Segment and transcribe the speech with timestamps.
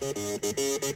[0.00, 0.89] Thank.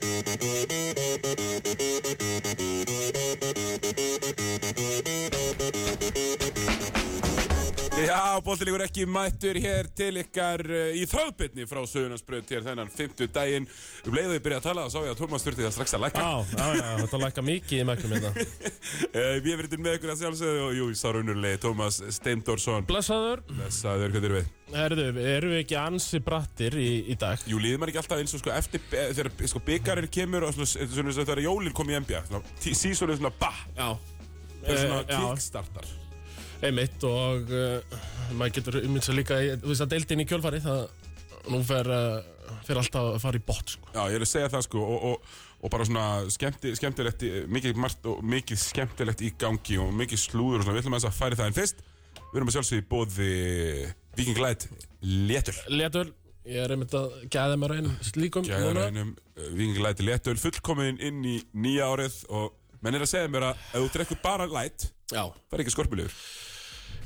[8.55, 13.65] Bóttilíkur ekki mættur hér til ykkar uh, í þráðbytni frá Söðunarsbröð hér þennan 50 daginn
[14.07, 16.05] um leiðu við byrja að tala þá sá ég að Tómas þurfti það strax að
[16.05, 16.23] lækka.
[16.23, 18.31] Já, já, já, þetta lækka mikið í mæknum hérna.
[18.35, 24.15] uh, Við erum með ykkur að sjálfsögðu og jú, sá raunurlega Tómas Steindorsson Blessaður, Blessaður,
[24.15, 24.53] hvað er við?
[24.75, 27.43] herðu, erum við ekki ansi brattir í, í dag?
[27.51, 30.55] Jú, líður maður ekki alltaf eins og sko eftir eh, þegar sko byggarinn kemur og
[30.57, 32.23] svona, svona, svona þegar jólinn kom í NBA
[32.63, 33.91] sísonið svona bah, Já,
[34.65, 35.93] það er svona Eh, kickstartar
[36.69, 37.99] einmitt og uh,
[38.37, 40.85] maður getur ummynds að líka, í- þú veist að deildin í kjölfari, það
[41.53, 43.91] nú fer, uh, fer alltaf að fara í bot, sko.
[43.95, 47.79] Já, ég er að segja það sko og, og, og bara svona skemmti, skemmtilegt, mikið
[47.85, 51.19] margt og mikið skemmtilegt í gangi og mikið slúður og svona, við ætlum aðeins að
[51.21, 51.85] færi það en fyrst
[52.25, 53.31] við erum að sjálfsögja í bóði
[54.19, 54.65] Viking Light
[55.05, 56.11] Léttul Letur,
[56.49, 58.59] ég er einmitt að gæða mér einn slíkum núna.
[58.59, 59.13] Gæðarænum,
[59.55, 63.63] Viking Light Léttul fullkomin inn í nýja árið og menn er að segja mér að
[63.71, 66.17] ef þú drekkur bara light Já, það er ekki skorpulegur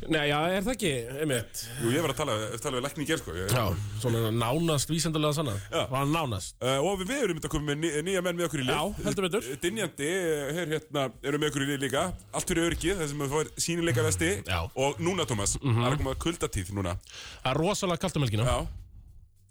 [0.06, 0.91] Nei, já, er það ekki,
[1.22, 1.60] einmitt?
[1.82, 3.64] Jú, ég var að tala, tala við lækni í gerð sko ég, Já,
[4.02, 5.55] svona nánast vísendulega sanna.
[5.72, 5.82] Já.
[5.90, 6.55] Var nánast.
[6.62, 9.05] Uh, og við, erum að koma með ný, nýja menn með okkur í lið Já,
[9.08, 9.48] heldur betur.
[9.64, 13.22] Dinjandi, eh, hér hérna, erum með okkur í lið líka Allt fyrir öryggið, það sem
[13.27, 14.58] við fáið sínileika vesti Já.
[14.86, 18.48] Og núna, Tómas, það er að koma kuldatíð núna Það er rosalega kallt um helgina.
[18.48, 18.58] Já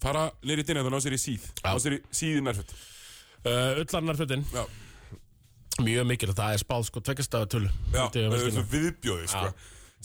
[0.08, 1.72] Fara í dinjandi og ná sér í síð Já.
[1.74, 2.76] Ná sér í síði nærfött
[3.48, 4.64] Ullarnarfötin, Já,
[5.86, 7.70] mjög mikil, það er spáð sko tveggjastafar tölu.
[7.94, 8.54] já, Úti á það helgina.
[8.58, 9.52] svo viðbjóði, sko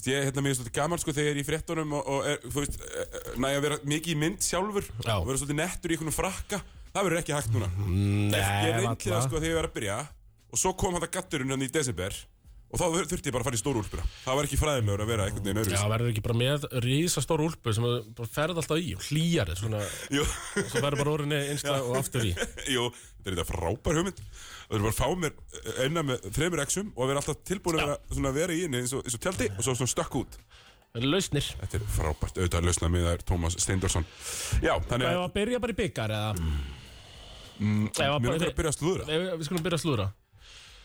[0.03, 2.39] Ég, hérna, mér er svolítið gaman, sko, þegar ég er í fréttunum og, og er,
[2.43, 2.79] þú veist,
[3.39, 5.13] næ að vera mikið í mynd sjálfur Já.
[5.21, 6.63] og vera svolítið nettur í einhvern frakka
[6.93, 7.69] Það verður ekki hægt núna.
[7.89, 9.99] Nei, Ég reyndi það sko þegar ég var að byrja
[10.53, 12.17] og svo kom hann að gatturinn hann í desember
[12.73, 14.05] og þá þur- þurfti ég bara að fara í stóru úlpuna.
[14.25, 17.43] Það var ekki fræðilegur að vera einhvern veginn Já, öðruvísi verður ekki bara með rísastór
[17.45, 19.81] úlpu sem þú bara ferð alltaf í og hlýjar þér svona,
[20.17, 20.25] Jú,
[20.73, 22.33] svo verður bara orðinni einsta og aftur í.
[22.75, 22.87] jú,
[23.21, 24.25] þetta er þetta frábær hugmynd.
[24.73, 25.33] Það er bara að fá mér
[25.85, 27.97] einna með þreymur exum og vera alltaf tilbúin að Já.
[28.17, 30.41] vera, vera í henni eins og, eins og tjaldi og svo svona stökk út.
[30.93, 31.45] Lausnir.
[31.61, 34.05] Þetta er frábært, auðvitað að lausna með þær Tómas Steindorsson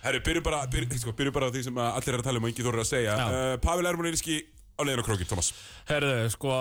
[0.07, 2.47] Herru, byrjum bara, byrjum, sko, byrjum bara á því sem allir er að tala um
[2.47, 3.17] og engi þóru að segja.
[3.19, 3.25] Já.
[3.27, 4.37] uh, Pavel Ermolinski
[4.77, 5.49] á leiðin á krókin, Tómas
[5.89, 6.53] Herðu, sko,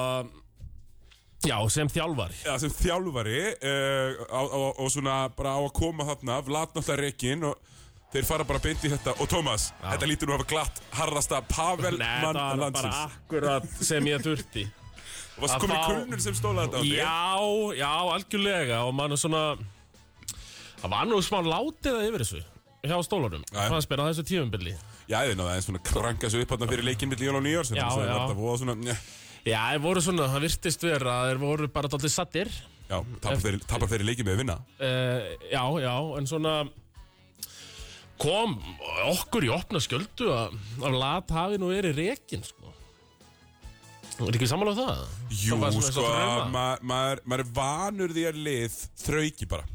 [1.47, 2.39] já, sem þjálfari.
[2.43, 6.41] Já, sem þjálfari uh, á, á, og svona bara á að koma þarna.
[6.49, 7.61] Vlad náttúrulega reikin og
[8.15, 9.15] þeir fara bara beint í þetta.
[9.23, 12.65] Og Tómas, þetta lítur nú að hafa glatt harrasta Pavel Nei, mann það var bara
[12.65, 12.99] landsins.
[13.07, 14.67] akkurat sem ég þurfti.
[15.37, 17.17] og varst að komin fá- kulnur sem stóla þetta á þig Já,
[17.77, 18.83] já, algjörlega.
[18.89, 19.43] Og mann er svona
[20.81, 22.45] það var nú smá látið að yfir þessu
[22.91, 23.45] hjá stólunum,
[23.93, 24.75] mér á þessu tífumbili
[25.11, 27.79] Já, ég náði eins svona kranka svo upp fyrir leikinn milli jól og nýjár sem
[27.79, 28.17] Já, það já.
[28.63, 28.97] svona,
[29.47, 32.51] Já, þeir voru svona, það virtist vera að þeir voru bara dálítið sattir
[32.91, 36.57] já, tapar þeir, tapar þeir í leikinn með að vinna uh, Já, já, en svona
[38.17, 38.55] kom
[39.13, 42.71] okkur í opna skjöldu að, að lat hafi nú verið rekin sko.
[44.25, 45.01] Er ekki sammála á það?
[45.37, 46.47] Jú, Það var svona eins og sko, drauma.
[46.55, 49.67] ma- maður maður er vanur því að lið þrauki bara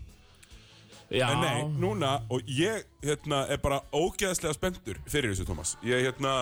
[1.12, 5.74] Já, En nei, núna, og ég hérna, er bara ógeðslega spenntur fyrir þessu, Tómas.
[5.84, 6.38] Ég, hérna,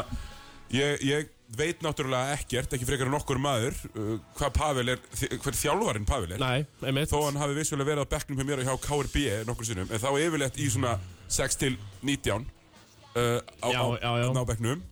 [0.70, 5.02] ég, ég veit náttúrulega ekkert, ekki frekar en okkur maður, uh, hvað Pavel er,
[5.42, 6.44] hver þjálfarinn Pavel er.
[6.44, 9.70] Nei, einmitt Þó hann hafi vissulega verið á bekknum hjá mér og hjá KRB nokkur
[9.72, 10.94] sinnum, en þá yfirleitt í svona
[11.34, 14.28] 6 til 19 uh, á, Já, á, já, já.
[14.30, 14.84] á bekknum.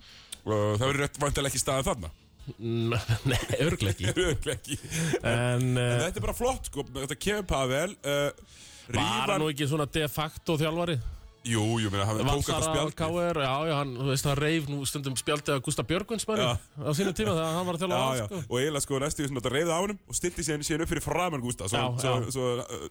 [0.47, 2.13] Uh, það verður rétt vantilega ekki staðið þarna.
[3.27, 4.77] Nei, örglega ekki Örugglega ekki.
[5.21, 6.85] En En uh, þetta er bara flott, sko.
[6.95, 7.93] Þetta kemur Pavel.
[8.95, 10.99] Var hann nú ekki svona de facto þjálfari?
[11.47, 12.93] jú, jú, meina, hann tók á spjald.
[12.97, 16.43] KR, já, já, hann, þú veist, hann reif nú stundum spjaldið að Gustaf Björgvins manni
[16.43, 18.41] á sínu tíma þegar hann var að Já, á, já, sko.
[18.43, 21.43] og eiginlega sko næstu svona þetta reyði á honum og stilti síðan upp fyrir framann
[21.43, 22.45] Gústa svo, svo, svo,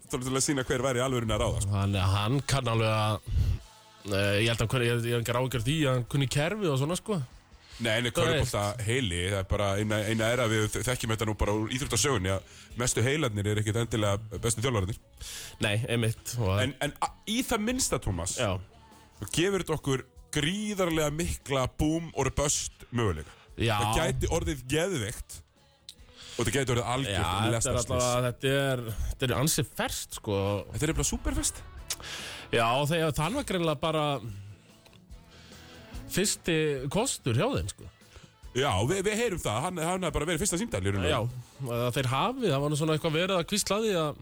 [0.09, 1.73] svo, til að sína hver væri alveg að ráða sko.
[1.75, 3.17] Hann, hann kann alveg að
[4.09, 6.71] uh, ég held að hver, ég, ég hef ekki ráðgjörð því að hann kunni kerfi
[6.71, 7.21] og svona, sko
[7.77, 8.17] Nei, en veist.
[8.17, 11.73] körfbólta heili það er bara eina, eina er að við þekkjum þetta nú bara úr
[11.77, 14.97] íþróttasögunni að mestu heilarnir er ekkit endilega bestu þjálfarinnir
[15.61, 16.95] Nei, einmitt og, en, en
[17.29, 17.99] í það minnsta,
[18.41, 18.55] Já,
[19.21, 20.05] þá gefur þetta okkur
[20.37, 23.33] gríðarlega mikla boom og bust möguleika.
[23.57, 23.77] Já.
[23.81, 25.37] Það gæti orðið geðveikt
[26.37, 27.79] og þetta gæti orðið Já, algjörð þetta er
[28.53, 30.41] er, þetta er ansið ferst, sko.
[30.73, 31.63] Þetta er eitthvað superfest.
[32.53, 34.03] Já, þegar það var greinlega bara
[36.13, 36.55] fyrsti
[36.93, 37.89] kostur hjá þeim, sko.
[38.57, 41.11] Já, við, við heyrum það, hann, hann er bara verið fyrsta símdæl í rauninni.
[41.11, 41.19] Já,
[41.77, 44.21] að þeir hafi, það var nú svona eitthvað verið að kvíslaði að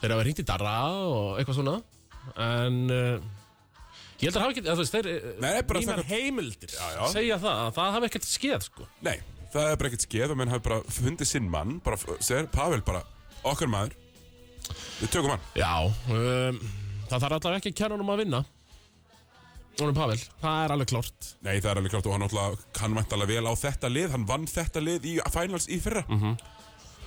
[0.00, 0.74] þeir hafa hringt í darra
[1.10, 1.76] og eitthvað svona.
[2.40, 3.28] En uh,
[4.18, 5.10] ég held að hafa ekki, að þú veist, þeir
[5.44, 7.02] mínar samkvæmt- heimildir Já, já.
[7.12, 8.88] segja það, að það hafi ekkert skeð, sko.
[9.06, 9.16] Nei,
[9.54, 11.76] það er bara ekkert skeð og menn hafi bara fundið sinn mann.
[11.84, 13.04] Bara, sér, Pavel bara,
[13.44, 14.00] okkar maður
[14.64, 15.42] Við tökum hann.
[15.58, 15.72] Já,
[16.08, 16.58] um,
[17.10, 18.40] það þarf allavega ekki honum að vinna
[19.80, 21.28] Honum Pavel, það er alveg klárt.
[21.42, 24.10] Nei, það er alveg klart og hann náttúrulega kann væntalega vel á þetta lið.
[24.14, 26.04] Hann vann þetta lið í finals í fyrra.
[26.08, 26.36] Mhm.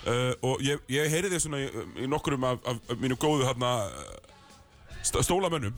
[0.08, 1.70] uh, Og ég, ég heyri þið svona í,
[2.04, 3.72] í nokkurum af, af, af mínu góðu hérna
[5.02, 5.74] st Stólamönnum.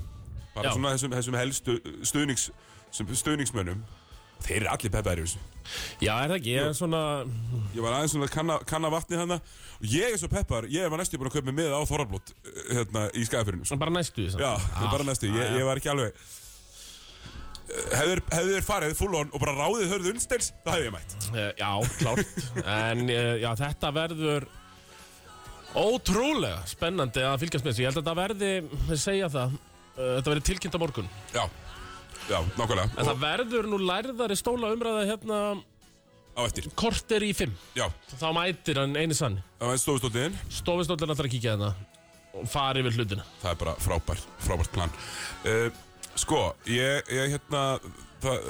[0.56, 0.74] Bara Já.
[0.74, 2.50] svona þessum, þessum helstu stuðnings,
[2.92, 3.86] sem stuðningsmönnum.
[4.40, 5.42] Þeir eru allir peppaðir í þessu.
[6.02, 7.00] Já, er það ekki, ég er svona
[7.76, 9.38] Ég var aðeins svona kanna, kanna vatni hana
[9.78, 12.32] Og ég er svo peppar, ég var næstu búin að kaupa mig með á Þorrablót
[12.72, 14.42] Hérna í skæðafyrinu bara næstu því samt.
[14.42, 16.18] Já, er bara næstu, ég, ég var ekki alveg
[17.70, 21.16] Hefur þér farið full on og bara ráðið hörðu unnstels, það hefði ég mætt.
[21.30, 22.36] Eh, Já, klárt.
[22.66, 24.48] En eh, já, þetta verður
[25.78, 27.84] ótrúlega spennandi að fylgjast með þessu.
[27.84, 28.52] Ég held að þetta verði,
[28.90, 31.12] við segja það eh, Þetta verði tilkynnt á morgun.
[31.36, 31.44] Já,
[32.30, 32.88] já, nákvæmlega.
[32.96, 37.54] En það verður nú lærðari stóla umræða hérna á eftir, korter í fimm.
[37.78, 41.74] Já, Þá mætir hann eini sann það var stofustóttiðin Stofistóllin alltaf að kíkja hérna
[42.40, 43.24] og fara yfir hlutina.
[43.42, 44.92] Það er bara frábært, frábært plan.
[45.44, 45.68] Uh,
[46.16, 47.80] Sko, ég, ég hérna
[48.22, 48.48] það,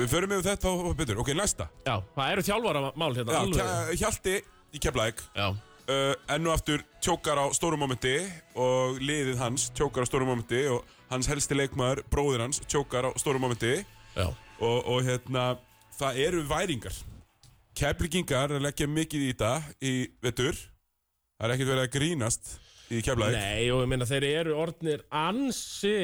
[0.00, 1.20] Við förum yfir þetta og betur.
[1.22, 1.68] Ok, næsta.
[1.86, 3.60] Já, það eru þjálfara mál hérna já, alveg.
[3.60, 4.34] Kja- Hjalti
[4.72, 8.16] í Keflæk Já, uh, enn og aftur tjókar á stórum momenti
[8.56, 10.82] og liðið hans tjókar á stórum momenti og
[11.12, 13.84] hans helsti leikmaður, bróðir hans, tjókar á stórum momenti
[14.16, 14.26] já,
[14.58, 15.58] og, og hérna,
[16.00, 16.94] það eru væringar.
[17.78, 19.92] Keflingingar leggja mikið í þetta í
[20.24, 20.58] vetur.
[21.38, 22.50] Það er ekkert verið að grínast
[22.92, 25.94] í Keflæk Nei, og ég meina þeir eru orðnir ansi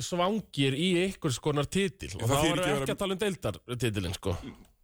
[0.00, 2.12] svangir í einhvers konar titil.
[2.16, 4.36] Og það þá erum við ekki að tala um deildartitilin sko.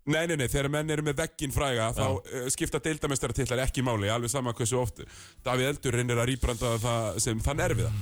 [0.08, 4.08] Nei, nei, nei, þegar menn eru með veggin fræga þá uh, skipta deildamestaratillar ekki máli
[4.08, 5.02] alveg sama hversu oft
[5.44, 7.92] Davíð Eldur reynir að rýbranda það sem þann erfiða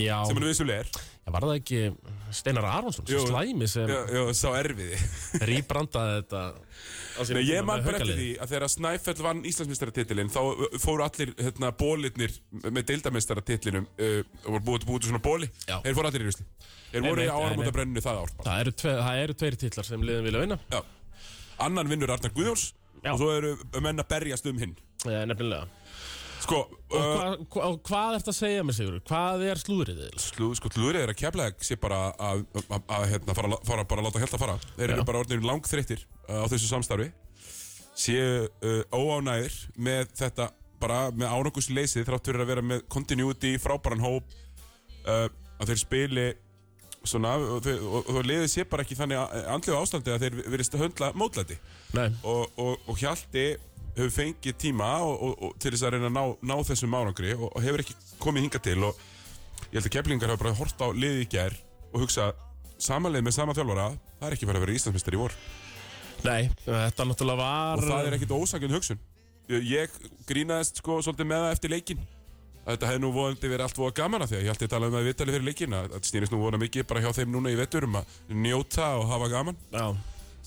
[0.00, 0.90] Já, sem hann vissulega er
[1.24, 1.78] Já, var það ekki
[2.34, 3.20] Steinar Aronsson, Jú.
[3.22, 4.98] svo slæmi sem Já, já, sá erfiði
[5.50, 6.42] rýbrandaði þetta
[7.14, 8.24] á sínum Nei, ég tíma man með bara eftir Haukaliði.
[8.24, 12.34] því að þegar Snæfell vann Íslandsmeistaratitilinn þá uh, fóru allir hérna, bólirnir
[12.68, 15.78] með deildameistaratilinum uh, og voru búið, búið til svona bóli Já.
[15.86, 16.46] Þeir fóru allir í rusli
[16.94, 18.46] Þeir voru í Einmitt, áramótabrenninu það ár bara.
[18.50, 20.80] Það eru, tve, það eru tveir titlar sem liðin vilja vinna Já.
[21.64, 22.66] Annan vinnur Arnar Guðjóns
[23.04, 23.12] Já.
[23.14, 23.54] og svo eru
[23.84, 24.74] menn að berjast um hinn
[25.06, 25.66] eh, Nefnilega
[26.44, 26.58] Sko,
[26.92, 28.98] Og uh, hva, hva, og hvað ert að segja mér, Sigur?
[29.08, 32.44] Hvað er slúðrið slú, sko tlúrið er að keflaðeg sé bara að,
[33.10, 34.58] hérna, fara, fara bara að láta held að fara.
[34.74, 37.08] Þeir eru bara orðinir langþreyttir uh, á þessu samstarfi.
[37.96, 39.56] Séu uh, óánægir
[39.88, 40.50] með þetta
[40.82, 44.34] bara með ánangusleysið þrátt fyrir að vera með continuity, frábæran hóp
[45.08, 45.28] uh,
[45.60, 46.30] að þeir spili
[47.04, 49.20] svona og, og, og, liðið sé bara ekki þannig
[49.52, 51.58] andlegu ástandi að þeir verist að höndla mótlæti.
[51.96, 53.54] Og, og, og Hjalti
[53.94, 57.34] hefur fengið tíma og, og, og til þess að reyna að ná, ná þessum árangri
[57.36, 59.04] og, hefur ekki komið hinga til og
[59.70, 61.56] ég held að keflingar hafa bara hort á liðið í gær
[61.92, 62.32] og hugsa
[62.82, 65.36] samanleið með sama þjálfara það er ekki farið að vera Íslandsmeistar í vor.
[66.24, 69.00] Nei, þetta náttúrulega var og það er ekkit ósakjörn hugsun.
[69.52, 72.04] Ég, grínaðist sko svolítið með það eftir leikin
[72.64, 74.70] að þetta hefði nú vonandi verið allt voða gaman að því að ég held ég
[74.72, 77.10] talaði um það í vitali fyrir leikin að þetta snýrist nú vona mikið bara hjá
[77.18, 78.14] þeim núna í vetur um að
[78.46, 79.58] njóta og hafa gaman.
[79.74, 79.84] Já,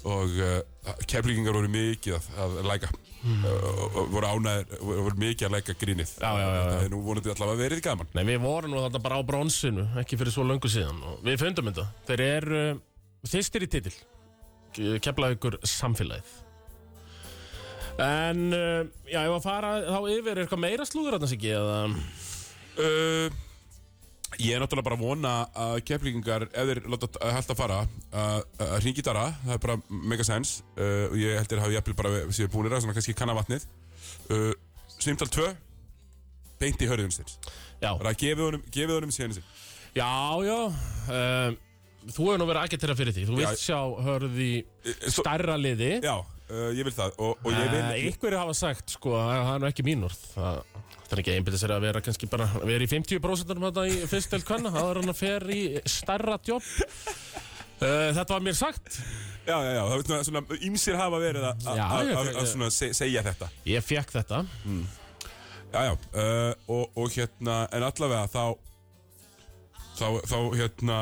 [0.07, 2.93] og uh, keflingar voru mikið að, að læka.
[3.17, 3.41] Hmm.
[3.49, 6.11] og voru ánæður voru mikið að læka grínið.
[6.21, 6.67] Já, já, já, já.
[6.69, 8.11] það er nú vonandi allavega verið gaman.
[8.13, 11.01] Nei, við vorum nú þetta bara á bronsinu ekki fyrir svo löngu síðan.
[11.01, 11.87] Og við fundum þetta.
[12.07, 12.83] Þeir eru uh,
[13.27, 13.95] fyrstir í titil.
[15.03, 16.35] Kefla ykkur samfélagið.
[17.97, 18.53] En,
[19.09, 21.79] já, ég var að fara þá yfir eitthvað meira slúður þarna sig eða?
[22.77, 23.46] Uh,
[24.35, 27.77] ég er náttúrulega bara að vona að keflingar ef þeir láta að halda að fara
[28.11, 29.77] að að hringi dara, það er bara
[30.13, 33.15] mega sens uh, og ég heldur að hafa jafnvel bara séu búinir að svona kannski
[33.17, 33.67] kanna vatnið.
[34.27, 34.51] Uh,
[34.97, 35.47] Simtal 2
[36.61, 37.37] beint í hörðum sinns.
[37.79, 39.47] Já, bara gefið honum, gefið honum síðan sin
[39.93, 40.09] já,
[40.45, 41.55] já uh,
[42.07, 43.23] Þú hefur nú verið að agitera fyrir því.
[43.27, 44.51] Þú vilt sjá hörði
[45.11, 45.89] stærra liði.
[46.05, 49.53] Já, uh, ég vil það og, og ég vil Ykkur hafa sagt, sko, að það
[49.53, 50.61] er nú ekki mínur Það,
[51.15, 54.41] er ekki einbyrðið sér að vera kannski bara vera í 50% þetta í fyrst til
[54.47, 56.67] kvenna Það er hann að fer í stærra jobb.
[57.77, 58.95] Uh, Þetta var mér sagt.
[59.47, 61.67] Já, já, já, það er svona, ýmsir hafa verið að-
[62.97, 63.49] segja þetta.
[63.69, 64.39] Ég fekk þetta.
[65.67, 68.57] Já, já, uh, og, og hérna, en allavega þá
[69.97, 70.97] þá, þá hérna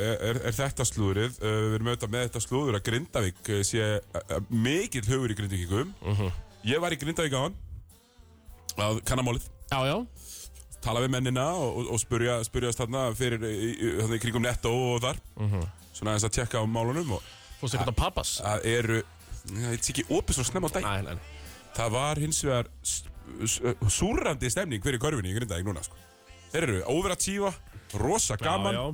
[0.00, 3.88] er, er, þetta slúðrið uh, við erum auðvitað með þetta slúður að Grindavík uh, sé
[4.00, 5.92] uh, mikill hugur í Grindavíkum
[6.68, 7.58] Ég var í Grindavík á hann
[8.84, 9.96] að kannamálið Já, já,
[10.80, 15.02] tala við mennina og, og, og spurja, spurjast þarna fyrir í, í, kringum netto og
[15.04, 15.18] þar.
[15.92, 17.26] Svona aðeins að tjekka á málunum og
[17.60, 18.36] fórst ekki að pappas?
[18.40, 19.00] Það eru
[19.48, 21.50] það er ekki opið svo snemma á dag Nei, nei, nei.
[21.78, 23.02] Það var hins vegar s-
[23.44, 23.60] s-
[23.98, 25.98] súrrandi stemning fyrir körfinni í Grindavík núna sko.
[26.54, 27.52] Þeir eru overatífa,
[28.00, 28.86] rosa gaman já,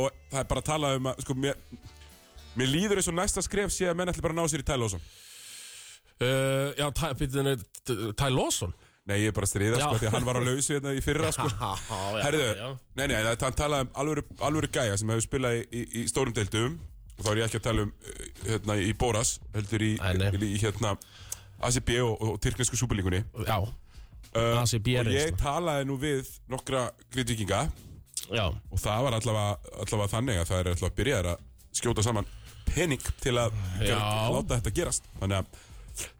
[0.00, 1.58] og það er bara að tala um að sko, mér,
[2.56, 4.68] mér líður eins og næsta skref sé að menn ætli bara að ná sér í
[4.70, 5.04] Ty Lawson
[6.16, 6.86] já uh, Já,
[8.16, 8.72] Ty Lawson
[9.06, 11.02] Nei, ég er bara að stríða, sko, því að hann var á lausu hérna í
[11.04, 11.46] fyrra, sko.
[12.24, 13.92] Herðu, nei, nei, hann talaði um
[14.48, 16.74] alvöru, gæja sem hefur spilað í, í, í stórum deildum.
[17.16, 20.50] Og þá er ég ekki að tala um uh, hérna í Bóras, heldur í, í,
[20.60, 20.96] hérna
[21.64, 25.38] ACB og, og tyrknesku súperlíkunni Já, uh, ACB og ég reynsla.
[25.40, 27.62] talaði nú við nokkra grindvikinga
[28.28, 31.46] og það var allavega, allavega þannig að það er allavega að byrja að
[31.76, 32.28] skjóta saman
[32.66, 33.96] pening til að Já.
[34.32, 35.06] láta þetta gerast.
[35.20, 35.64] Þannig að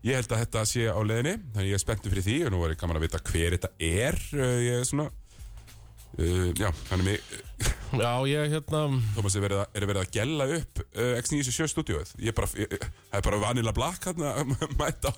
[0.06, 2.60] ég held að þetta sé á leiðinni þannig ég er spenntur fyrir því og nú
[2.64, 7.08] var ég gaman að vita hver þetta er uh, ég er svona uh, já, þannig
[7.10, 7.20] mig
[8.04, 8.80] já, ég hérna
[9.16, 12.10] Thomas er verið að, er verið að gella upp uh, X97 stúdíóið?
[12.20, 12.74] Ég er bara, ég,
[13.10, 14.32] það er bara vanilla black hérna
[14.80, 15.12] mæta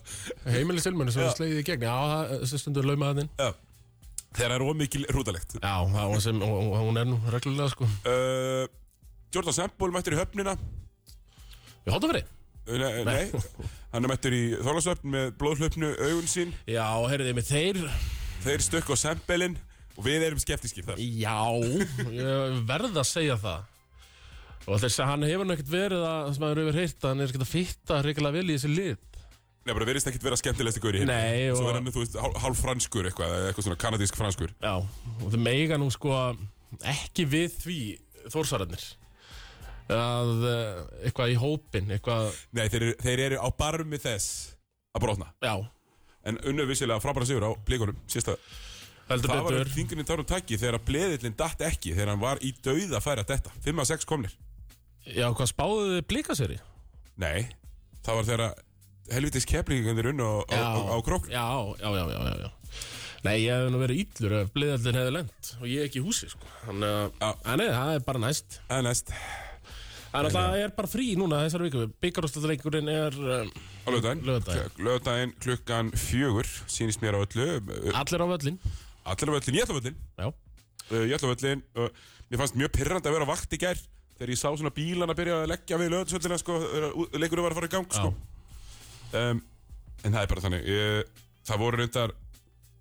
[0.47, 1.87] Heimili Silmunni sem slegið í gegn.
[1.89, 3.49] Já, það- þessi stundur laumaðinn já.
[4.37, 5.57] þegar það er ómikil rútalegt.
[5.59, 7.89] Já, það sem, og, og hún er nú reglulega sko.
[8.07, 8.67] Uh,
[9.35, 10.55] Jordan Sample mættur í höfnina.
[11.87, 12.29] Við hóttum fyrir
[12.69, 13.25] Nei, nei.
[13.95, 16.53] hann er mættur í Þorlasöfn með blóðhlöfnu augun sín.
[16.69, 17.81] Já, heyrðið með þeir
[18.45, 19.57] þeir stökk á sempelin
[19.97, 21.01] og við erum skeptískir þar.
[21.01, 21.39] Já,
[22.13, 23.67] ég verð að segja það.
[24.69, 27.45] Og þess að hann hefur ekkert verið að sem maður hefur að hann er ekkert
[27.47, 28.97] að fitta reyngilega vel í þessi lið
[29.69, 32.03] Nei, bara verðist ekkit vera skemmtilegst ykkur í hinn Nei, Svo og- er hann, þú
[32.03, 36.13] veist, hálf, hálf franskur eitthvað eitthvað svona kanadísk franskur Já, og það meiga nú sko
[36.89, 37.79] ekki við því
[38.33, 38.85] þórsararnir
[39.95, 44.55] að uh, eitthvað í hópin eitthvað, Nei, þeir, þeir eru á barmi þess
[44.97, 45.55] að brotna já,
[46.29, 48.35] En unnu vissilega frábæra sigur á blíkunum sísta
[49.09, 52.23] heldur Það var betur þingurinn í tárum taki þegar að bleðillin datt ekki þegar hann
[52.25, 54.35] var í dauða færa detta 5 að 6 komnir
[55.09, 56.61] Já, hvað spáðuð þið blika sér í?
[57.23, 57.49] Nei,
[58.05, 58.65] það var þegar að
[59.15, 61.47] helvitis keplingingandir unnu á, á, á, á krók Já,
[61.81, 62.51] já, já, já, já, já.
[63.25, 66.29] Nei, ég hef nú verið íllur ef bliðaldin hefði lent og ég ekki í húsi,
[66.31, 66.47] sko.
[66.69, 67.31] Þannig að, Já.
[67.51, 68.59] að nei, það er bara næst.
[68.69, 69.11] Það er næst
[70.17, 71.83] Að það er bara frí núna þessar viku.
[72.01, 73.51] Byggarústallleikurinn er um,
[73.85, 74.79] Á lögdæn Laugardaginn.
[74.87, 77.49] Lögdæn klukkan fjögur Sýnist mér á öllu
[77.93, 78.57] allir á völlin.
[79.05, 80.27] Allir á völlin, ég ætla á völlin Já.
[80.29, 81.91] uh, Ég ætla á völlin uh,
[82.33, 83.83] Mér fannst mjög pyrrandi að vera vakt í gær
[84.19, 86.57] Þegar ég sá svona bílana byrja að leggja við lögðsvöllina sko,
[87.21, 88.15] Leikurinn var að fara í gang sko.
[89.13, 89.45] um,
[90.05, 91.13] En það er bara þannig ég,
[91.53, 92.17] Það voru reyndar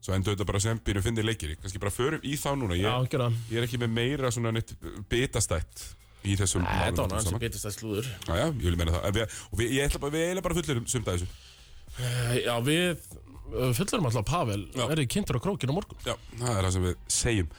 [0.01, 2.89] Svo endur þetta bara sem byrjum finnir leikir Kannski bara förum í þá núna Já,
[3.03, 3.37] Ég, það.
[3.51, 4.73] ég er ekki með meira svona neitt
[5.11, 5.87] bitastætt
[6.27, 7.41] Í þessum Þetta var málum náttúrulega saman.
[7.43, 8.07] bitist að slúður.
[8.27, 10.57] Já, já, ég vil meina það við, Og við, ég ætla bara, við eiginlega bara
[10.59, 14.83] fullir um sumt að þessu Já, við uh, fullurum alltaf Pavel Já.
[14.91, 16.01] verið kynntur á krókinu morgun.
[16.05, 17.51] Já, það er það sem við segjum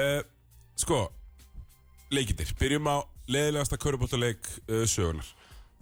[0.00, 0.20] uh,
[0.84, 1.00] Sko
[2.14, 2.96] Leikindir, byrjum á
[3.34, 5.28] leiðilegasta körubóltaleik uh, sögunar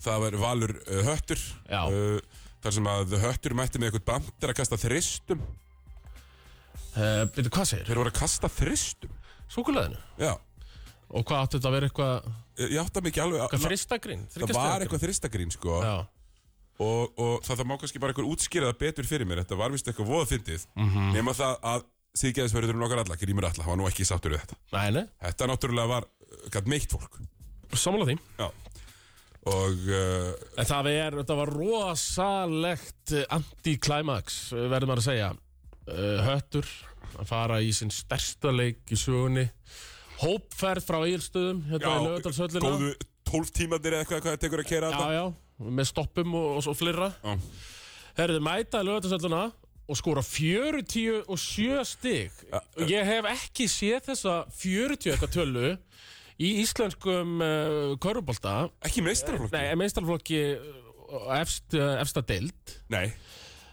[0.03, 1.43] Það var Valur uh, Höttur
[2.63, 5.43] Þar sem að Höttur mætti með eitthvað bandir að kasta þristum
[6.93, 7.87] Byrju, hvað segir?
[7.89, 9.15] Þeir voru að kasta þristum
[9.53, 9.99] Súkuleðinu.
[10.21, 10.33] Já,
[11.13, 12.29] Og hvað átti þetta að vera eitthvað,
[12.63, 14.23] ég átta mikið alveg eitthvað fristagrín?
[14.33, 15.95] Það var eitthvað þristagrín sko Já.
[16.81, 19.75] og, og það, það má kannski bara eitthvað útskýra það betur fyrir mér Þetta var
[19.75, 21.11] vist eitthvað voða fyndið Mhm.
[21.19, 21.85] Nema það að
[22.23, 25.47] Siggeðisverðurinn okkar alla, Grímur alla, hann var nú ekki sáttur við þetta Nei, nei, Þetta
[25.53, 26.09] náttúrulega var,
[26.53, 27.21] gætt meitt fólk
[27.73, 28.19] sammála því.
[28.41, 28.51] Já
[29.53, 35.31] Og uh, En það er, þetta var rosalegt eh, anti-climax, eh, verður maður að segja.
[36.29, 36.69] Höttur
[37.19, 39.49] að fara í sinn stærsta leik í sögunni.
[40.23, 42.63] Hópferð frá Egilstöðum, hérna í lögadalsöllina.
[42.69, 42.93] góðu
[43.33, 45.25] 12 tímandir eða eitthvað hvað það tekur að kera Já, já,
[45.79, 47.11] með stoppum og, og svo fleira.
[47.23, 47.37] Já.
[48.21, 49.43] Herðu, mæta í lögadalsöllina
[49.93, 52.43] og skora 47 stig.
[52.53, 55.73] Og ég hef ekki séð þessa 40 eitthvað tölu
[56.43, 58.69] í íslenskum uh, körubólta.
[58.87, 60.43] Ekki meistaraflokki Nei, meistarflokki
[61.39, 62.77] efst, uh, efsta deild.
[62.93, 63.09] Nei,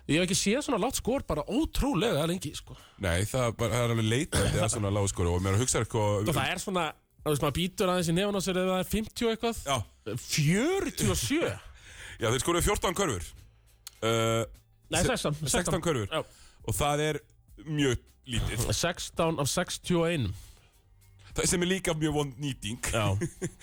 [0.10, 2.74] Ég hef ekki séð svona látt skor bara ótrúlega lengi, sko.
[3.04, 5.86] nei það, bara, það er alveg leitandi að svona lágskóru og mér að hugsa Og
[5.86, 6.86] eitthvað það er svona,
[7.22, 9.62] þú veist, maður býtur aðeins í nefn á sér ef það er 50 og eitthvað.
[9.70, 9.78] Já,
[10.34, 11.54] 47?
[12.20, 13.28] já þeir skoruðu 14 körfur
[14.02, 14.44] uh,
[14.90, 15.38] Nei, Se- 16.
[15.46, 16.24] 16 körfur Já.
[16.66, 17.20] Og það er
[17.70, 20.32] mjög lítið 16 af 61.
[21.38, 23.06] Það sem er líka mjög vond nýting Já,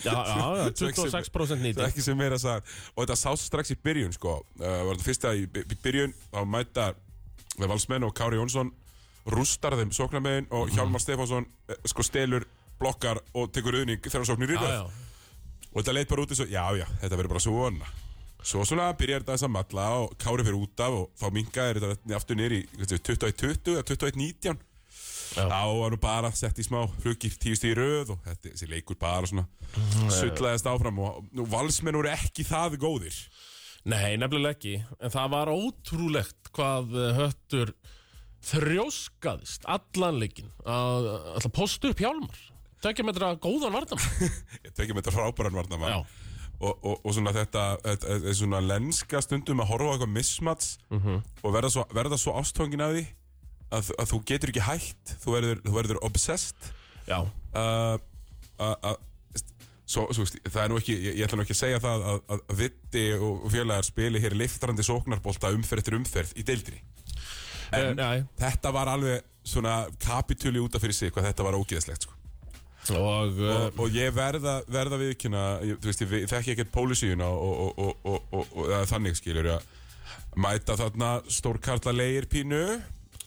[0.04, 1.84] já, já, já 26% Það er nýting.
[1.88, 2.62] ekki sem meira að sagja
[2.94, 6.14] Og þetta sást strax í byrjun sko uh, var þetta fyrsta í, by- í byrjun
[6.32, 6.86] þá mæta
[7.56, 8.70] við valsmenn og Kári Jónsson
[9.26, 10.76] rústar þeim sóknarmegin og Mhm.
[10.76, 12.44] Hjálmar Stefánsson uh, sko stelur
[12.78, 14.90] blokkar og tekur auðning þegar sóknir í röð
[15.72, 17.88] og þetta leit bara út og já já, þetta verður bara svona
[18.46, 21.80] svo svona byrjar þetta þess að matla og Kári fyrir út af og þá minkaði
[21.82, 22.36] þetta aftur
[22.86, 24.54] sé, 21-20 eða 21-19 Já.
[25.36, 28.68] Þá var nú bara sett í smá flugir tíu stíð í röð og þetta, þessi
[28.72, 29.46] leikur bara svona
[30.16, 33.20] sullaðist áfram og nú valsmenn voru ekki það góðir
[33.86, 34.72] Nei, nefnilega ekki.
[34.98, 37.68] En það var ótrúlegt hvað eh, höttur
[38.50, 42.38] þrjóskaðist allan leikin að alltaf postu upp hjálmar.
[42.84, 44.32] Tökja með þetta góðan vardamann.
[44.66, 49.22] ég tekja með þetta frábæran varnamann og, og, og svona þetta, þetta, þetta svona lenska
[49.24, 51.22] stundum að horfa á eitthvað mismats Mhm.
[51.42, 53.06] og verða svo, verða svo ástfangin af því
[53.72, 56.70] að, að þú getur ekki hætt þú verður, þú verður obsessed.
[57.06, 57.98] Já, uh,
[58.58, 59.02] að- að-
[59.86, 62.20] svo, svo, það er nú ekki ég, ég ætla nú ekki að segja það að,
[62.34, 66.80] að, að Vitti og félagar spili hér liftrandi sóknarbolta umferð eftir umferð í deildri
[67.74, 72.02] en, nei, þetta var alveg svona kapitúli út af fyrir sig hvað þetta var ógeðslegt
[72.08, 72.14] sko.
[72.98, 76.74] og, uh, og, og ég verða, verða viðkynna ég, þú veist, ég, ég þekki ekkert
[76.74, 79.70] pólisíuna og, og, og, og, og, og eða þannig skilur að
[80.36, 82.64] mæta þarna stórkarla leir pínu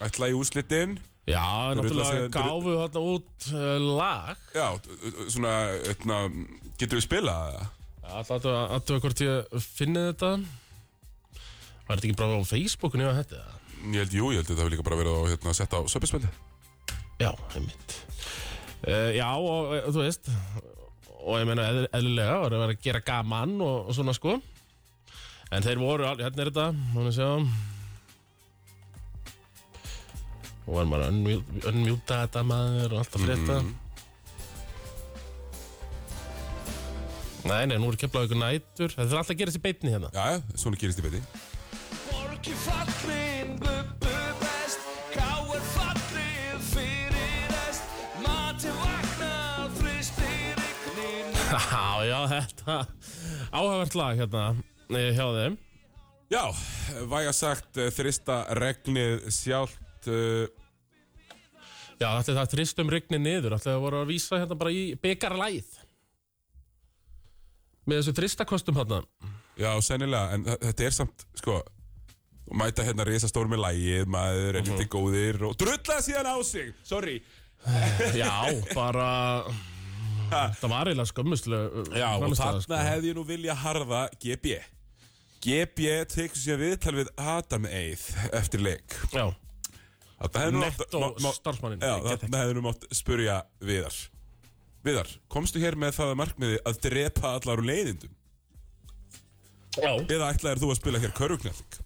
[0.05, 0.97] ætla í úslitin
[1.29, 1.43] já,
[1.77, 4.47] náttúrulega gáfu þarna út uh, lag.
[4.55, 4.67] Já,
[5.29, 5.53] svona
[5.91, 6.23] eitna,
[6.79, 7.75] getur við spilað það?
[8.09, 10.31] Alltaf að þú hvort ég finni þetta.
[11.89, 13.43] Var þetta ekki bara á Facebookinu og þetta?
[13.79, 15.83] Ég held, jú, ég held að það hefur líka bara verið að hérna, setja á
[15.89, 16.29] söpinspöldi
[17.19, 17.95] Já, einmitt.
[18.83, 20.29] Uh, Já, og uh, þú veist
[21.19, 24.37] Og ég meina eðl, eðlilega var að vera að gera gaman og, og svona sko.
[25.51, 27.27] En þeir voru, hérna er þetta Mánu sjá
[30.69, 33.61] Og var maður að unmjúta þetta maður og alltaf frétta.
[37.49, 40.09] Nei, nei, nú er keflað ykkur nætur Þetta er alltaf að gera sér beinni hérna.
[40.13, 41.21] Já, já, svona gerist í beiti
[42.09, 47.95] Borgi fallin, bubbu best Káir fallin fyrir est.
[48.25, 51.39] Mati vagnar, fristir yknin
[51.71, 52.77] Já, já, þetta
[53.49, 54.45] áhæfært lag hérna
[54.93, 55.55] eh, hjá þeim.
[56.29, 56.43] Já,
[57.09, 60.45] væga sagt eh, þrista regnið sjálft uh,
[61.99, 63.57] Já, ætli það þristum rigni niður.
[63.59, 65.67] Það voru að vísa hérna bara í byggarlæð
[67.89, 69.01] með þessu þristakostum hérna
[69.59, 71.57] Já, sennilega, en þetta er samt, sko
[72.55, 74.69] mæta hérna risastór með lægið maður er Mhm.
[74.69, 77.21] lítið góðir og drulla síðan á sig Sorry.
[78.15, 78.31] Já,
[78.77, 79.43] bara
[80.31, 82.75] það var eiginlega skömmuslega Já, og þarna sko.
[82.87, 84.55] hefði ég nú vilja harða GB
[85.43, 88.01] GB tekur sér viðtal við Adam Eið
[88.33, 88.95] eftir leik.
[89.11, 89.33] Já,
[90.19, 90.87] Netto
[92.03, 93.97] þarna hefði nú mátt spurja Viðar
[94.83, 98.15] Viðar, komstu hér með það að markmiði að drepa allar úr leiðindum?
[99.75, 101.79] já, Eða ætlaðir þú að spila hér körfugnalling?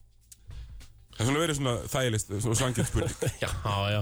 [1.14, 3.50] Það er svona verið svona þægilist, svona svangjöld spurning já,
[3.94, 4.00] já.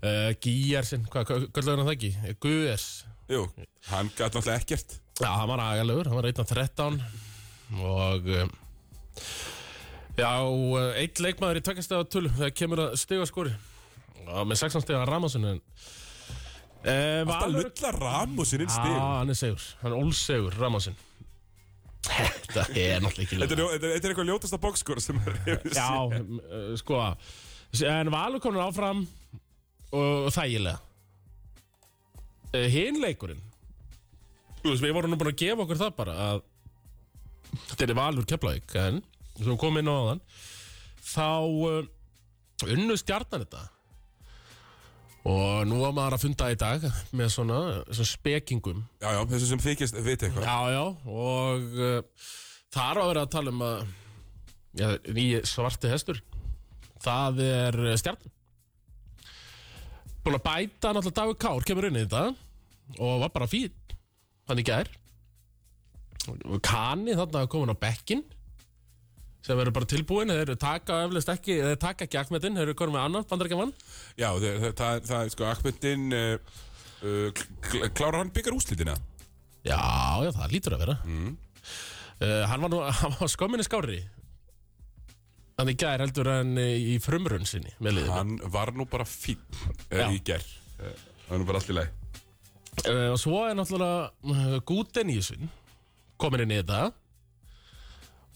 [0.00, 2.10] Uh, Gíjarsinn, hvað hvað er það ekki?
[2.44, 2.88] Guðers
[3.30, 3.44] Jú,
[3.88, 7.00] hann gæti náttúrulega ekkert Já, hann var agalögur, hann var 1.13
[7.80, 8.52] og um,
[10.18, 10.30] já,
[10.98, 13.52] eitt leikmaður í tveggjastega tölu þegar kemur að stiga skori
[14.28, 18.98] og með 16 stiga Ramasun en uh, Það lulla Ramosinn inn Já, stig.
[19.00, 20.98] hann er segur, hann er ólsegur Ramasun
[22.10, 25.88] Þetta er náttúrulega ekki Þetta er, er- er eitthvað ljótasta bókskor sem er hefur Já,
[26.08, 27.00] uh, sko.
[27.86, 29.02] En Valur komin áfram
[29.94, 30.78] og þægilega.
[32.54, 33.42] Uh, Hinn leikurinn.
[34.62, 36.40] Þú veist, við vorum nú búin að gefa okkur það bara að
[37.68, 38.98] þetta er Valur Keflavík en
[39.40, 40.24] sem kom inn á þann
[41.10, 41.86] þá uh,
[42.66, 43.62] unnu stjarnan þetta
[45.28, 46.84] og nú var maður að funda í dag
[47.16, 48.82] með svona, svona spekingum.
[49.02, 50.46] Já, já, þessu sem þykist veit eitthvað.
[50.46, 52.28] Já, já, og uh,
[52.72, 53.80] þar var verið að tala um að
[54.80, 54.88] já,
[55.20, 56.22] nýji svarti hestur.
[57.00, 58.30] Það er uh, stjarn
[60.24, 63.72] búin að bæta náttúrulega Dagur Kár kemur inn í þetta og var bara fín
[64.50, 64.90] hann í gær.
[66.64, 68.22] Kani þarna komin á bekkin
[69.40, 72.76] sem verður bara tilbúin þeir eru taka eflust ekki þeir taka ekki akmetinn, þeir eru
[72.78, 73.72] komin með annan bandarækjaman
[74.20, 76.56] Já, það, það, það, er sko Akmendin uh,
[77.00, 78.96] uh, kl- Klárar hann byggar úslitina?
[79.64, 79.80] Já,
[80.24, 80.96] já, það lítur að vera.
[81.04, 81.32] Mm.
[82.20, 84.00] Hann var nú hann var skömminni skári
[85.60, 88.12] Hann í gær heldur en í frumrun sinni með liðinu.
[88.16, 89.40] Hann var nú bara fín
[89.92, 90.44] uh, í uh,
[90.80, 91.90] Það var nú bara allt í leið
[92.88, 95.36] uh, Og svo er náttúrulega uh, Gúten í þessu
[96.20, 96.90] komin inn í þetta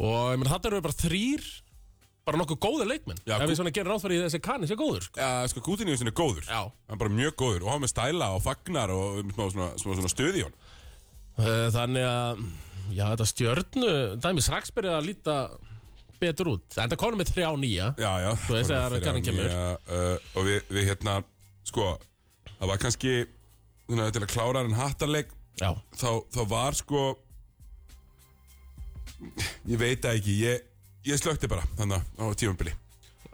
[0.03, 1.45] Og ég menn þetta eru bara þrýr
[2.25, 3.19] bara nokkuð góður leikmenn.
[3.29, 5.21] Já, Ef Gú- við svona gerum ráð fyrir þessi kanni sé góður sko.
[5.21, 6.47] Já, sko, Gútiníusin er góður.
[6.49, 6.63] Já.
[6.89, 9.67] Hann er bara mjög góður Og hann með stæla og fagnar og um, smá, svona,
[9.77, 10.57] smá, svona stuði í hann
[11.39, 12.45] uh, Þannig að
[12.95, 15.37] Já, þetta stjörnu dæmi strax byrja að líta
[16.21, 16.65] betur út.
[16.73, 17.87] Þetta konum með þrjá nýja.
[18.01, 18.31] Já, já.
[18.45, 19.47] Þú veist, þegar Fyrir kannan hann, kemur.
[19.49, 21.15] já, uh, Og við, við hérna
[21.65, 21.87] Sko,
[22.59, 23.15] það var kannski
[23.89, 27.03] svona, Til að klára hann hattarleik Já, þá, þá var sko
[29.71, 30.65] Ég veit það ekki Ég,
[31.11, 32.75] ég slökti bara Þannig á tímabili.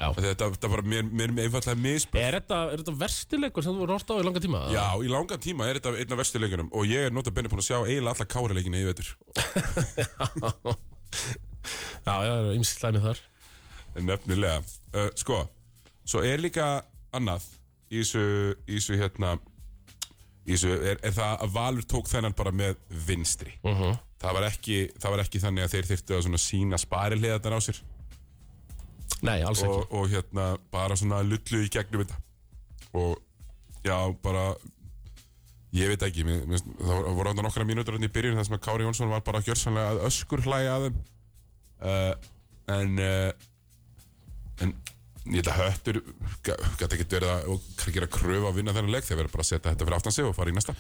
[0.01, 4.09] Þetta, var mér, mér einfallega misbæð Er þetta, er þetta verstileikur sem þú voru hort
[4.09, 4.63] á í langa tíma?
[4.73, 7.53] Já, í langa tíma er þetta einn af verstu leikunum og ég er nota benni
[7.53, 9.11] búin að sjá eiginlega alla kára leikina í vetur.
[12.01, 13.19] Já, já, það er ymsitt slæmið þar.
[14.09, 14.61] Nefnilega.
[14.95, 15.41] Uh, Sko,
[16.09, 16.69] svo er líka
[17.17, 17.45] annað
[17.91, 18.23] í þessu,
[18.65, 19.35] í þessu hérna
[20.57, 23.57] þessu er, er það að Valur tók þennan bara með vinstri?
[23.65, 27.61] Uh það, var ekki, það var ekki þannig að þeir þyrftu að sína spariliðarnar á
[27.65, 27.79] sér?
[29.27, 29.73] Nei, alls ekki.
[29.73, 32.21] Og, og hérna bara svona lullu í gegnum þetta.
[32.97, 33.17] Og
[33.85, 34.45] já, bara
[35.77, 38.57] ég veit ekki, mér, mér, það voru- ánda nokkra mínútur hérna í byrjun þar sem
[38.57, 41.01] að Kári Jónsson var bara gjörsanlega að öskur hlæja að þeim.
[41.81, 42.15] Uh,
[42.77, 43.31] en uh,
[44.61, 44.75] en
[45.27, 46.01] ég held að höttur
[46.47, 49.51] gæti ekki verið að og gera kröfu að vinna þennan leik þegar verður bara að
[49.51, 50.77] setja þetta fyrir aftan sig og fara í næsta.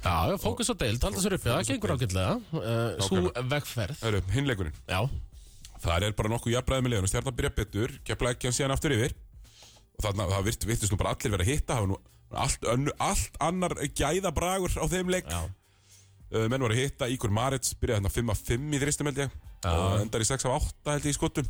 [0.00, 2.36] Já, fókus á deild, halda sér uppi, það gengur ágætlega.
[2.56, 3.98] Uh, Svo vegferð.
[4.08, 5.02] Eru hinleikurinn Já,
[5.80, 8.94] Það er bara nokkuð jafnbræði með liðunum, stjarnan byrja betur, kepla ekki hann síðan aftur
[8.96, 9.14] yfir.
[9.96, 12.00] Og þarna, það virt, virtist nú bara allir vera að hitta, það var nú
[12.44, 15.28] allt, önnu, allt annar gæða bragur á þeim leik.
[15.32, 15.40] já,
[16.30, 19.16] Uh, menn voru að hitta, Ígur Marits byrjaði þarna 5 af 5 í þristum held
[19.18, 19.32] ég.
[19.66, 21.48] Og endar í 6 af 8 held ég í skotum.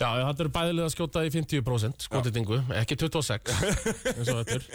[0.00, 3.54] Já, þetta eru bæðilega að skjóta í 50% skotitingu, ekki 26
[4.14, 4.68] eins og þetta er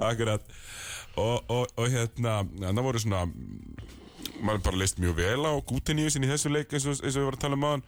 [0.00, 0.44] Akkurat.
[1.20, 3.26] Og, og, og hérna, það voru svona,
[4.40, 7.26] maður bara leist mjög vel á Gúteníusin í þessu leik eins og, eins og við
[7.28, 7.84] varum að tala um aðan.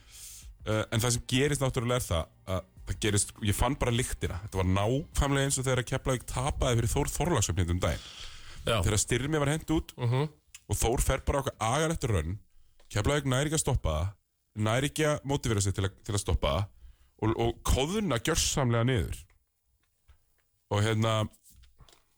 [0.64, 4.38] Uh, en það sem gerist náttúrulega er það að það gerist, ég fann bara lyktina.
[4.44, 8.04] Þetta var nákvæmlega eins og þegar að Keflavík tapaði fyrir Þór Þorlagsöfnindum daginn.
[8.64, 9.92] Já, þegar styrmi var hend út
[10.68, 12.38] og Þór fer bara okkar agar eftir raun
[12.92, 14.12] Keflavík næri ekki að stoppa það
[14.54, 16.64] næri ekki að mótivera sig til að, til að stoppa það
[17.24, 19.18] og, og kóðuna gjörsamlega niður.
[20.74, 21.14] Og hérna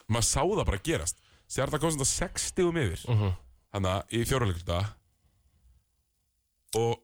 [0.07, 1.22] maður sá það bara gerast.
[1.46, 4.03] Sér það komst þetta 60 um yfir uh -huh.
[4.11, 4.79] í fjóraleikulta
[6.77, 6.94] og,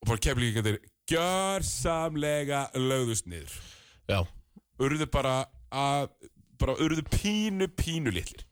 [0.00, 3.56] og bara Keflavík gjörsamlega lögðust niður.
[4.08, 4.22] Já,
[4.78, 6.08] urðu bara að
[6.62, 8.44] bara urðu pínu, pínu litlir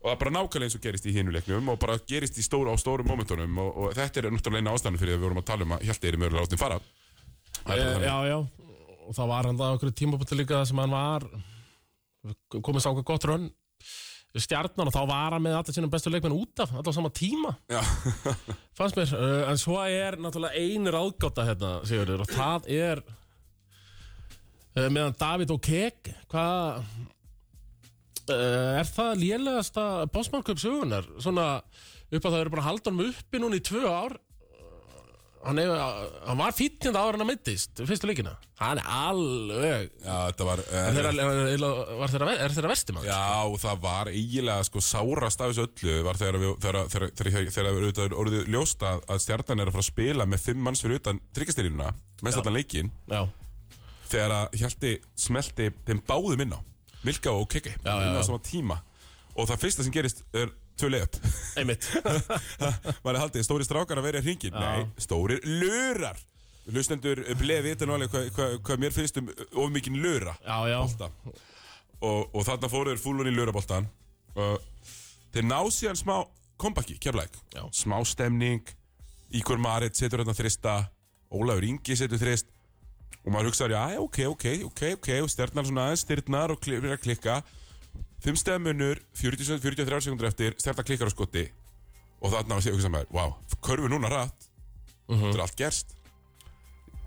[0.00, 2.44] og það er bara nákvæmlega eins og gerist í hinu leiknum og bara gerist í
[2.44, 5.40] stóru, á stóru momentunum og, og þetta er náttúrulega eina ástæðan fyrir að við vorum
[5.42, 6.78] að tala um að Hjalti er í mögulega áttin fara.
[7.60, 8.38] E, já, já.
[9.04, 11.26] Og það var hann það okkur tímabúti líka sem hann var
[12.60, 13.50] komið sá okkur gott rönn
[14.38, 17.10] stjarnan og þá var hann með allir sínum bestu leikmenn út af, allir á sama
[17.10, 17.54] tíma.
[18.78, 23.02] Fannst mér, uh, en svo er náttúrulega einir ágáta hérna, Sigurður, og það er
[24.78, 26.84] uh, meðan David og Kek hvað
[28.28, 31.60] er það lélegasta bósmannköp sögunar, svona
[32.10, 34.18] upp að það eru bara að halda honum uppi núna í tvö ár.
[35.40, 35.70] Hann, er,
[36.26, 40.98] hann var fítjand ára en að mittist fyrstu leikina, hann er alveg já var er
[42.44, 43.08] er þeirra versti maður?
[43.08, 49.00] Já, það var eiginlega sko sárast af þessu öllu var þegar við, orðið ljóst að,
[49.24, 51.88] stjarnan er að fara að spila með fimm manns fyrir utan tryggastyrjununa
[52.20, 52.92] mest allan leikinn.
[53.08, 53.22] Já,
[54.12, 54.92] þegar að Hjalti
[55.24, 56.60] smelti þeim báðum inn á
[57.06, 57.72] Milka og Kiki.
[57.84, 58.80] Á sama tíma.
[59.36, 61.16] Og það fyrsta sem gerist er tvö leip
[61.60, 61.86] einmitt.
[63.04, 66.18] Var að haldið stóri strákar að vera í hringin nei, stórir lurar.
[66.70, 70.36] Hlustendur bleið vita alveg hvað hva, hva mér finnst um of mikinn lura.
[70.44, 70.80] Já, já,
[72.00, 73.88] og, og þarna fóruður fúlun í luraboltan
[75.34, 76.14] þeir ná síðan smá
[76.60, 77.64] kompakki, keflæk Já.
[77.72, 78.62] smá stemning.
[79.30, 80.90] Ígor Marit setur hérna þrista.
[81.30, 82.48] Ólafur Ingi setur þrist
[83.20, 85.08] og maður hugsaður, já, ok, ok, ok, ok.
[85.24, 87.40] Og stjarnar svona aðeins, styrnar og byrjar að klikka.
[88.24, 91.48] Fimm stefmunur 40, 43 sekundur eftir, stjarnar klikkar á skotti
[92.20, 93.30] og þarna var sér hugsa maður, wow,
[93.64, 94.50] körfu núna rætt
[95.10, 95.94] þetta er allt gerst.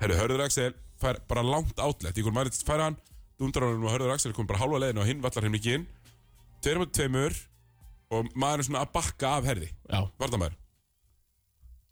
[0.01, 2.97] Herru, Hörður Axel fær bara langt átlegt Ígor Marit fær hann,
[3.39, 5.85] dundrar hann og Hörður Axel kom bara hálfa leiðinu og hinn vallar henni ekki inn
[6.63, 7.35] tveir mot tveimur.
[8.13, 9.67] Og maður er svona að bakka af herði.
[9.89, 10.03] Já.
[10.21, 10.53] Vardamæður,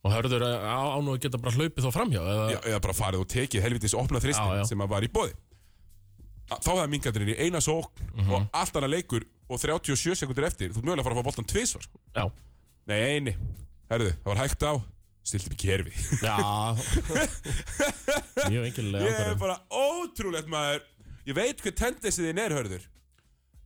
[0.02, 2.94] Og hörður á, á nú að geta bara hlaupið þá framhjá eða, Já, eða bara
[2.98, 5.36] farið og tekið helvitis opna þristin sem að var í bóði
[6.52, 8.32] Þá hefði mingatirinn í eina sókn Mhm.
[8.34, 11.48] og allt annað leikur og 37 sekundur eftir, þú mögulega að fara að fá boltan
[11.48, 12.00] tvisvar sko.
[12.16, 12.26] Já,
[12.88, 13.34] Nei, eini,
[13.92, 14.74] herðu, það var hægt á.
[15.24, 15.94] Stilti upp í kerfi.
[16.26, 16.36] Já.
[18.50, 20.82] Mjög engilega Ég er bara ótrúlegt maður.
[21.30, 22.88] Ég veit hvað tendensið þín er, hörður.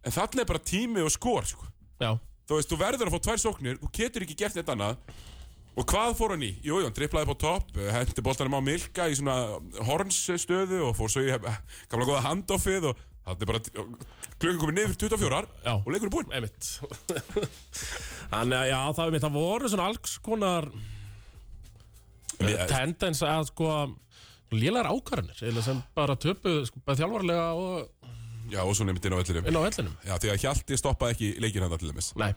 [0.06, 1.70] En þarna er bara tími og skor sko.
[2.04, 2.12] Já,
[2.46, 4.98] Þú veist, þú verður að fá tvær sóknir Þú getur ekki gert eitt annað
[5.76, 6.54] Og hvað fór hann í?
[6.64, 9.60] Jú, hann driplaði upp á topp Hendi boltanum á Milka í svona
[9.90, 11.58] hornsstöðu Og fór svo í eh,
[11.92, 13.62] gamla góða handoffið Og það er bara
[14.36, 15.74] Klukkan komið niður 24 Já.
[15.76, 16.32] Og leikur er búinn.
[18.32, 20.68] Þannig að já, það, er mitt, það voru svona alls konar
[22.68, 23.70] tendens að sko
[24.52, 28.12] lélegar ákvarðanir sem bara töpuð sko, þjálfarlega og
[28.52, 29.94] Já, og svo nefndi inn á öllinum inn á vellinum.
[30.06, 32.12] Já, því að Hjalti stoppaði ekki leikinn hann allir dæmis.
[32.20, 32.28] Nei,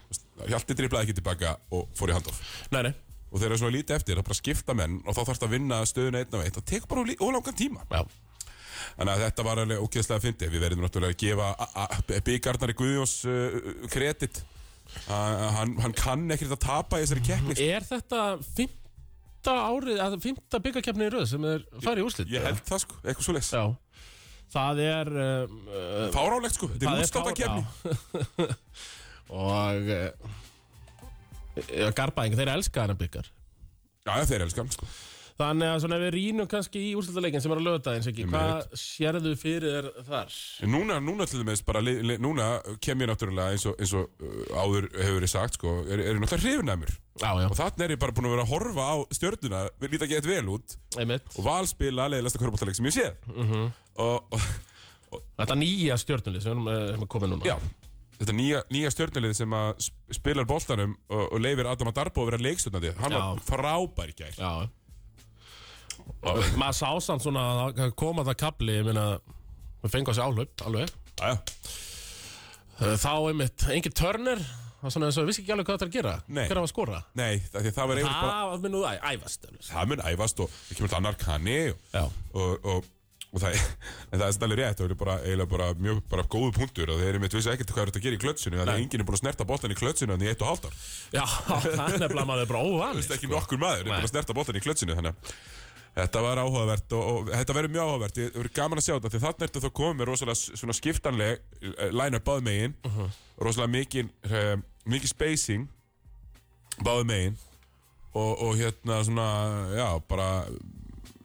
[0.48, 2.38] Hjalti driplaði ekki tilbaka og fór í handoff.
[2.72, 2.94] Nei, nei,
[3.28, 5.52] Og þegar það er svona lítið eftir, það bara skipta menn Og þá þarfst að
[5.52, 7.82] vinna stöðuna einn á eitt Það tekur bara lí- of langan tíma.
[7.92, 8.00] Já.
[8.96, 11.48] Þannig að þetta var alveg ógeðslega að fyndi Við verðum náttúrulega að gefa
[11.84, 13.58] a- byggarnari Guðjóns uh,
[13.92, 14.40] kredit.
[15.04, 18.22] Uh, hann, hann kann ekkert að tapa í þessari keppni Er þetta
[18.56, 22.32] fymta árið, að fymta byggakefni í röð sem er farið í úrslit?
[22.32, 23.64] Ég held það sko, eitthvað svo Já,
[24.56, 28.48] það er um, uh, Fárálegt sko, þetta er er keppni.
[29.44, 30.38] Og uh,
[31.98, 33.30] Garbaðing, þeir elska þennan byggar
[34.08, 34.88] Já, þeir elskan sko
[35.38, 39.34] Þannig að svona við rínum kannski í úrslutaleikin sem er á lögudaginn, Siggi, hvað sérðu
[39.38, 40.34] fyrir þar?
[40.66, 41.82] Núna, núna til dæmis bara,
[42.18, 42.48] núna
[42.82, 46.18] kem ég náttúrulega eins og, eins og uh, áður hefur verið sagt, sko, er, er
[46.18, 46.90] náttúrulega
[47.22, 50.08] já, Og þarna er ég bara búin að vera að horfa á stjörnuna, við líta
[50.08, 51.30] ekki eitthvað vel út, einmitt.
[51.36, 53.30] og valspila leiðilegsta körbáttaleg sem ég séð.
[53.36, 53.70] Mhm.
[54.08, 57.46] og, og, Þetta nýja stjórnulið sem við erum að koma núna.
[57.46, 57.54] já,
[58.18, 62.30] þetta nýja, nýja stjörnulið sem að sp- spilar boltanum og, og leifir Adam Adarbo að
[62.32, 63.18] vera leikstundandi, hann Já.
[63.18, 64.34] var frábær í gær.
[64.38, 64.68] Já.
[66.58, 69.04] Maður sá samt svona að koma það kapli, ég meina,
[69.84, 70.94] við fengum þessi áhlaup, alveg.
[71.20, 71.36] Já,
[72.78, 75.78] Eh, Þá einmitt, engin törnir, það var svona eins og við vissi ekki alveg hvað
[75.80, 76.10] það er að gera.
[76.30, 76.44] Nei.
[76.46, 76.98] Hver á að skora?
[77.18, 79.46] nei, það, því að það var eiginlega bara, Það mun nú æ- æfast.
[79.48, 79.70] eflaust.
[79.72, 82.04] það mun æfast og það kemur til annar kanni og, Já.
[82.38, 82.84] og, og,
[83.28, 83.58] og það,
[84.08, 87.00] en það er stæðlega rétt það er bara, eiginlega bara mjög bara góðu punktur og
[87.02, 89.02] þeir eru mitt vissi ekkert hvað er þetta að gera í klötsinu þannig að enginn
[89.02, 90.78] er búin að snerta boltan í klötsinu þannig í eitt og ár.
[91.12, 91.24] Já,
[91.58, 92.96] er nefnilega maður er bara óvann.
[92.96, 95.34] Vist ekki nokkur maður er búin að snerta boltan í klötsinu þannig að
[95.98, 98.20] þetta var áhugavert og, og þetta verður mjög áhugavert.
[98.22, 101.44] Ég verður gaman að sjá þetta því þarna ertu þá komið með rosalega svona skiptanleg
[101.58, 102.76] uh, line-up báð megin
[103.42, 104.54] rosalega mikið uh,
[104.88, 105.68] mikið spacing
[106.86, 107.36] báð megin
[108.14, 109.28] og, og hérna svona
[109.74, 110.28] já bara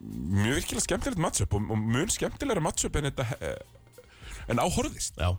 [0.04, 3.58] mjög virkilega skemmtilegt matchup og, og mjög skemmtilegra matchup en þetta eh,
[4.52, 5.30] en áhorðist Já.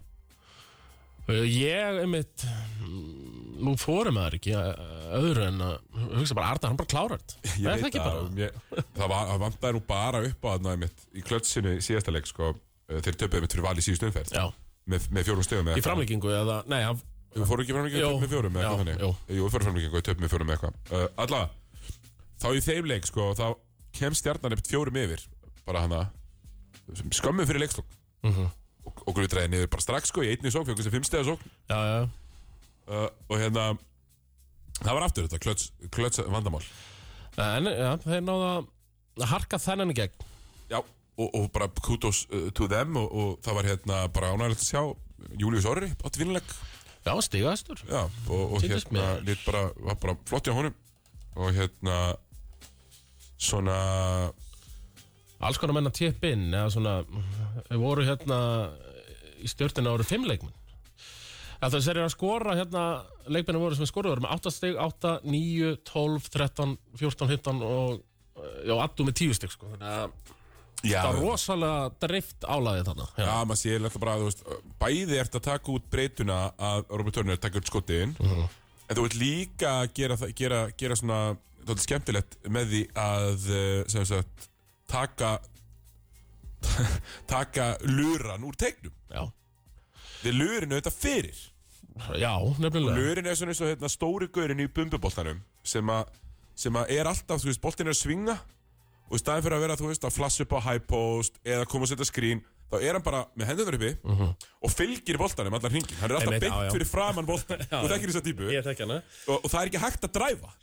[1.25, 2.43] Uh, Ég, einmitt,
[2.85, 4.75] mm, nú fórum maður ekki uh,
[5.17, 7.39] öðru en að hugsa bara Arnar, hann bara klárar þetta.
[7.63, 8.19] Ég Er veit það ekki bara?
[8.27, 8.59] að ég,
[8.93, 12.29] það, var, það vantaði nú bara upp á þarna einmitt, í klötsinu í síðasta leik
[12.29, 12.51] sko,
[12.91, 14.45] eh, þeir töpuðu einmitt fyrir val í síðustu umferð Já.
[14.93, 17.01] með, með fjórum stegum Í framlíkingu eða, nei, hann,
[17.35, 18.11] Við fórum ekki framlíkingu Jú.
[18.13, 19.11] töpuðu með fjórum eða eitthvað þannig jú.
[19.33, 21.41] Við fórum framlíkingu og töpuðu með fjórum eða eitthvað Alla,
[22.45, 23.47] þá í þeim leik sko, þá
[23.95, 25.23] kem stjarnan einmitt fjórum yfir
[25.65, 26.01] bara hana
[27.15, 27.91] skömmu fyrir leikslokk
[28.25, 28.47] Mhm.
[28.85, 31.41] og, og glutræði niður bara strax sko, í einni sók, fjöngum sem fimm stega sók
[31.69, 32.09] já, já,
[32.89, 33.65] uh, og hérna
[34.81, 36.63] það var aftur þetta klöts, klöts vandamál.
[37.37, 40.25] En, já, þeir náðu að harka þennan í gegn.
[40.71, 44.65] Já, og, og bara kudos uh, to them og, og það var hérna bara ánægilegt
[44.65, 44.81] að sjá
[45.39, 46.43] Július Orri átti vinnuleg
[47.05, 47.83] Já, stigaðastur.
[47.85, 49.09] Já, og, og hérna
[49.45, 50.73] bara, var bara flott hjá honum.
[51.37, 52.15] Og hérna
[53.37, 54.31] svona
[55.45, 56.93] Alls konar menn að tippa inn, eða svona,
[57.69, 58.37] við voru hérna
[59.43, 60.53] í stjórnina ára fimm leikmenn.
[61.65, 62.83] Það eru að skora hérna,
[63.31, 67.99] leikmennin voru sem skoruður með 8 stig, 8, 9, 12, 13, 14, 15 og,
[68.67, 69.69] já, addu með 10 stig, sko.
[69.75, 70.33] Þannig að
[70.85, 73.05] Já, það var rosalega drift álæðið þarna.
[73.17, 74.43] já maður sé alltaf bara, þú veist,
[74.83, 78.49] bæði ert að taka út breytuna að Robert Turner taka út skotin Mhm.
[78.85, 81.19] En þú ert líka að gera, gera, gera svona,
[81.63, 83.49] þetta er skemmtilegt með því að,
[83.93, 84.47] sem sagt,
[84.91, 85.37] taka
[87.29, 89.27] taka luran úr tegnum Já,
[90.25, 91.41] Þið lurinu þetta fyrir.
[92.17, 92.95] Já, nefnilega.
[92.97, 95.99] Lörin er svona eins og hérna, stóri gaurin í bumbuboltanum sem, a,
[96.57, 98.35] sem að er alltaf, þú veist, boltin er að svinga.
[99.05, 101.67] Og í staðin fyrir að vera, þú veist, að flassa upp á high post eða
[101.69, 102.41] koma og setja skrín
[102.71, 103.91] þá er hann bara með hendur uppi
[104.65, 106.71] og fylgir boltanum allar hringin hann er alltaf já.
[106.73, 108.49] fyrir framann boltan þú þekkir þessa típu.
[109.27, 110.55] Og, og það er ekki hægt að dræfa.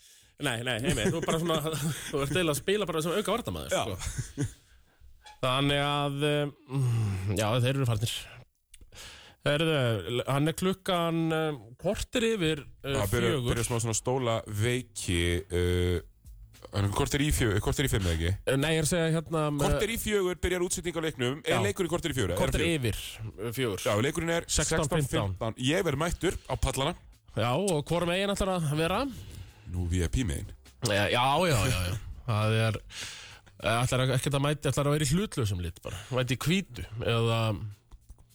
[0.43, 1.77] Nei, nei, heimi, þú er bara svona,
[2.11, 4.47] þú ert eiginlega að spila bara sem auka vartamæður, sko.
[5.43, 6.85] Þannig að, um,
[7.39, 8.15] já, þeir eru farnir.
[9.43, 13.47] Herðu, hann er klukkan um, kortir yfir uh, það fjögur.
[13.49, 15.97] byrja smá svona stóla veiki uh,
[16.73, 19.11] hann er í fjögur kortir í fimm eða ekki Uh, Nei, ég er að segja
[19.19, 21.61] hérna með kortir í fjögur byrjar útsetning á leiknum er Já.
[21.67, 23.83] leikur í kortir í fjögur kortir yfir uh, fjögur.
[23.85, 25.37] Já, leikurinn er 16:15.
[25.37, 26.95] 16.15 Ég verð mættur á pallana
[27.37, 29.03] Já, og hvorum eigin ætlar að vera?
[29.73, 30.49] Nú VIP megin
[30.89, 31.99] Já, já, já, já, já.
[32.27, 32.77] Það er,
[33.63, 35.99] eh, ætlar ekkert að mæti, ætlar að vera í hlutlausum lit bara.
[36.11, 37.39] Mæti í hvítu, eða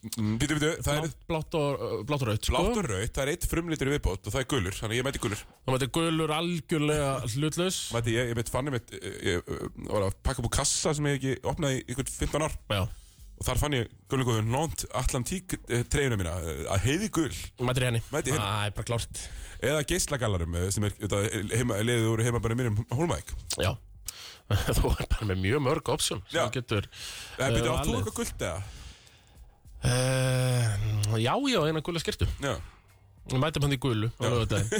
[0.08, 2.54] Býtu, býtu, það er blátt og, blátt og raut, sko.
[2.54, 5.00] blátt og raut Það er eitt frumlitur í viðbót og það er gulur Þannig að
[5.00, 7.80] ég mæti gulur Það mæti gulur algjörlega hlutlaus.
[7.96, 11.10] Mæti, ég, ég mitt fann ég mitt Ég, ég var að pakka úr kassa sem
[11.10, 12.84] ég ekki opnaði ykkur 15 ár Já.
[13.38, 17.34] Og þar fann ég gulur góður Nont Atlantík uh, treyjuna mína uh, Að heiði gul
[17.66, 18.04] Mæti henni.
[18.14, 19.26] Það er bara klárt
[19.66, 20.96] Eða geislagallarum uh, Sem er
[21.58, 23.74] heima, leiðið úr heima bara mínum Hólmæk Já
[24.78, 26.46] Þú er bara með mjög mörg option Já.
[26.48, 26.86] Það
[27.38, 27.96] Eh, þú valið.
[27.98, 28.62] eitthvað guld eða?
[29.84, 32.56] Uh, Já, já, eina gula skirtu Já.
[33.28, 34.72] Við mætum hann í gulu á lögudaginn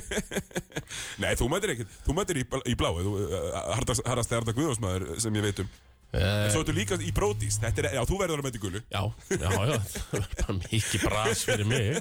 [1.24, 2.94] Nei, þú mætir ekki Þú mætir í, í bláu.
[3.04, 5.70] Þú uh, harðast harðast Arda Guðjónsmaður sem ég veit um.
[6.16, 8.82] En svo ertu líka í brótis Þetta er, já, þú verður að mæta í gulu.
[8.88, 9.02] Já,
[9.36, 9.78] já, já.
[10.12, 12.00] Það er bara mikið bras fyrir mig.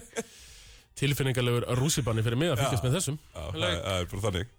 [0.96, 3.18] Tilfinningalegur rússibanni fyrir mig að fylgjast með þessum.
[3.35, 4.54] Já, það er- það er bara þannig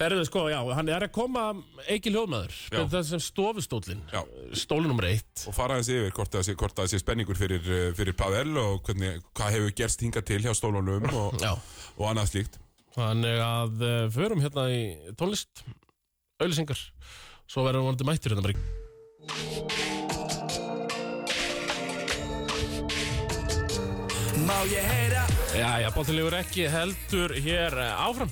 [0.00, 1.42] Erðu sko, já, hann er að koma
[1.84, 2.78] Eiki hljóðmaður Já.
[2.88, 4.22] Það sem stofustólin Já.
[4.56, 5.42] Stóli nummer eitt.
[5.50, 8.54] Og fara aðeins yfir hvort það sé, hvort það sé spenningur fyrir, uh, fyrir Pavel
[8.62, 11.52] og hvernig, hvað hefur gerst hingað til hjá stólunum og, Já.
[11.98, 12.56] og annað slíkt.
[12.96, 14.80] Þannig að uh, förum hérna í
[15.20, 15.62] tónlist
[16.40, 16.80] auðlýsingar
[17.50, 19.70] Svo verðum við vonandi mættir hérna bara í
[24.48, 25.24] Má ég heyra?
[25.54, 28.30] Já, já, bóttilegur ekki heldur hér eh, áfram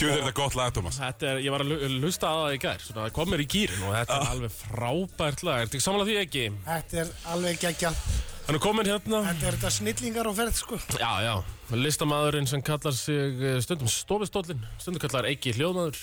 [0.00, 0.96] Tjú, þetta er gott lag, Thomas.
[0.96, 3.42] Þetta er, ég var að lu- hlusta á það í gær Svona, það kom mér
[3.44, 6.44] í gýrin og þetta er alveg frábært lag Ertu ekki samanlega því ekki?
[6.68, 7.90] Þetta er alveg geggja
[8.46, 11.34] Hann er komin hérna Þetta er þetta snillingar á ferð sko Já, já,
[11.84, 16.00] listamæðurinn sem kallar sig eh, stundum stofistólin Stundum kallar Eiki hljóðmaður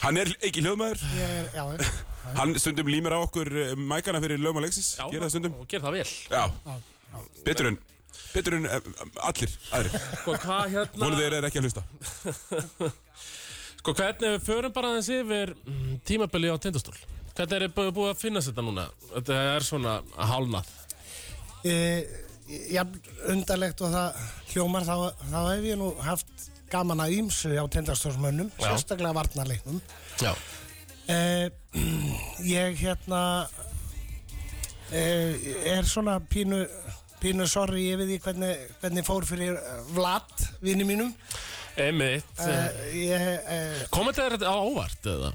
[0.00, 1.00] Hann er ekki hljóðmaður.
[1.16, 1.90] Ég er, já,
[2.38, 4.94] Hann stundum límir á okkur uh, mækana fyrir lögum Alexis.
[5.10, 5.56] Gera það stundum.
[5.60, 6.44] Og ger það vel Já.
[7.44, 7.76] Betur en,
[8.34, 8.80] betur en uh,
[9.28, 10.00] allir aðrir.
[10.22, 12.90] Sko, hvað hérna Vonið þeir eru ekki að hlusta.
[13.80, 16.96] Sko, hvernig við förum bara aðeins yfir mm, tímabili á tindastól
[17.30, 18.84] Hvernig er þið búið að finna þetta núna?
[19.14, 19.94] Þetta er svona
[20.28, 20.68] hálnað
[21.64, 21.76] e,
[22.74, 22.82] Já,
[23.30, 24.94] undarlegt og það hljómar þá,
[25.30, 28.66] þá hef ég nú haft gaman að ímsu á tindastórsmönnum Já.
[28.66, 29.80] Sérstaklega varnarleiknum
[30.20, 30.34] Já
[31.08, 31.48] e,
[32.44, 33.22] Ég hérna
[34.92, 35.06] e,
[35.72, 36.66] er svona pínu
[37.22, 39.56] pínu sorry yfir því hvernig, hvernig fór fyrir
[39.94, 41.14] Vlad, vini mínum.
[41.80, 42.34] Einmitt.
[42.42, 42.58] E,
[42.98, 43.58] ég, e,
[43.94, 45.32] Komið þetta á óvart eða?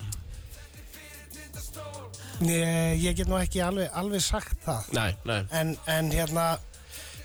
[2.44, 4.90] ég, ég get nú ekki alveg, alveg sagt það.
[4.98, 5.42] Nei, nei.
[5.56, 6.48] En, en hérna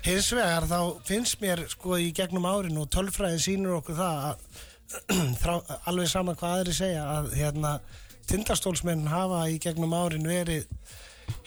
[0.05, 5.59] hins vegar þá finnst mér sko í gegnum árin og tölfræði sýnur okkur það að
[5.91, 7.75] alveg sama hvað aðri segja að hérna
[8.31, 10.67] tindastólsmenn hafa í gegnum árin verið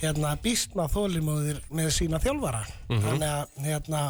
[0.02, 2.64] hérna býstna þólimóðir með sína þjálfara.
[2.90, 4.02] Þannig að hérna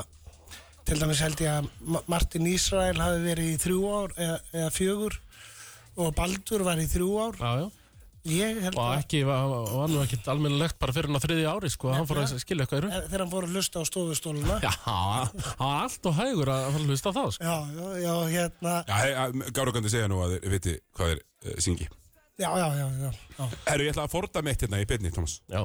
[0.84, 4.74] til dæmis held ég að Ma- Martin Ísrael hafi verið í þrjú ár eða, eða
[4.74, 5.16] fjögur
[5.96, 7.40] og Baldur var í þrjú ár.
[7.40, 7.70] Já, já.
[8.24, 9.50] Ég held Og að ekki, var,
[9.92, 12.78] nú ekkert almennilegt bara fyrir hann á þriði ári sko Hann fór að skilja eitthvað
[12.78, 12.94] í raun.
[13.10, 14.56] Þegar hann fór að hlusta á stofustóluna.
[14.64, 17.44] Já, hann var allt og hægur að fara að hlusta á það sko.
[17.44, 21.90] Já, já, já, hérna hey, Gárugandi segja nú að þeir viti hvað þeir uh, syngi.
[22.38, 23.48] Já, já, já, já, já.
[23.68, 25.40] Herru, ég ætla að forda mitt hérna í beinni, Thomas.
[25.50, 25.62] Já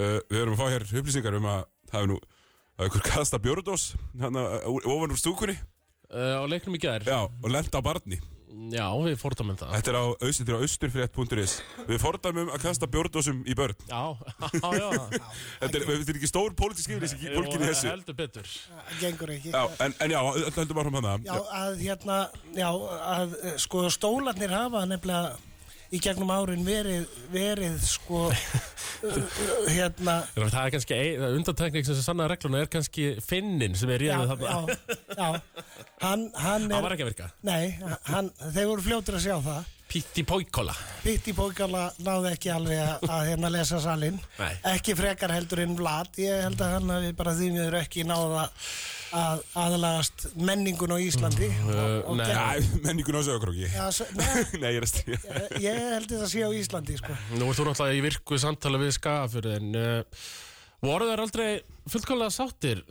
[0.00, 3.02] Uh, við erum að fá hér upplýsingar um að það hefur nú það hefur ykkur
[3.10, 3.86] kasta björndós
[4.20, 8.20] hérna uh, ofan úr stúkunni uh, Á leiknum í gær já, og lenda á barni.
[8.70, 11.52] Já, við fordamum það Þetta er á, er á austurfrétt.is.
[11.86, 13.76] Við fordæmum að kasta björndósum í börn.
[13.90, 14.00] Já,
[14.62, 14.88] já, já
[15.60, 17.92] Þetta er, þetta er ekki stór pólitísk yfirlýsing í fólkinni þessu.
[17.92, 19.52] Heldur betur Það gengur ekki.
[19.54, 21.14] Já, en, en já, öll höldum áfram hana.
[21.28, 22.18] Já, að hérna,
[22.58, 22.68] já,
[23.14, 25.49] að sko stólarnir hafa nefnilega
[25.90, 31.00] í gegnum árin verið, verið sko, uh, uh, hérna, Það er kannski
[31.30, 34.54] undantekning sem sanna regluna er kannski finnin sem er já, réðið þarna.
[34.54, 35.66] já, já,
[36.04, 37.30] hann, hann er, var ekki að virka.
[37.46, 37.74] Nei,
[38.10, 39.76] hann, þeir voru fljótur að sjá það.
[39.90, 44.52] Pitti Póikola Pitti Pókala náði ekki alveg að, að hérna lesa salin Nei.
[44.76, 48.44] ekki frekar heldur en Vlad ég held að hann hafi bara því miður ekki náða
[49.10, 51.80] að aðlagast menningun á Íslandi og,
[52.12, 52.26] og nei.
[52.30, 53.64] gerði- Æ, menningun á sögurkróki.
[53.72, 54.28] Já, svo, nei,
[54.62, 55.40] Nei, ég er að stríða.
[55.64, 57.16] ég, held þetta að sé á Íslandi sko.
[57.34, 60.22] Nú ert þú náttúrulega í virku samtala við skafur en uh,
[60.86, 61.48] voru þeir aldrei
[61.90, 62.84] fullkomlega sáttir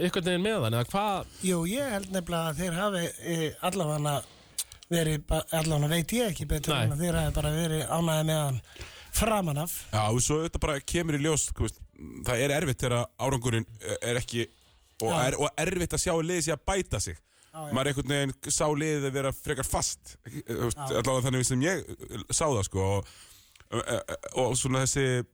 [0.00, 3.36] einhvern veginn með hann eða hvað Jú, ég held nefnilega að þeir hafi e,
[3.68, 4.16] allavega
[4.92, 5.24] verið,
[5.56, 6.84] allavega veit ég ekki betur Nei.
[6.86, 8.60] en að þeir hafi bara verið ánæði með hann
[9.16, 11.78] framan af Já, og svo þetta bara kemur í ljós, veist,
[12.28, 13.66] það er erfitt þegar árangurinn
[14.00, 14.44] er ekki,
[15.02, 15.20] og, Já.
[15.30, 17.16] er, og erfitt að sjá liðið sér að bæta sig.
[17.16, 17.62] já.
[17.72, 21.86] Maður einhvern veginn sá liðið að vera frekar fast, þú veist, allavega þannig sem ég
[21.88, 23.14] uh, sá það, sko, og,
[23.80, 25.24] og, og svona þessi,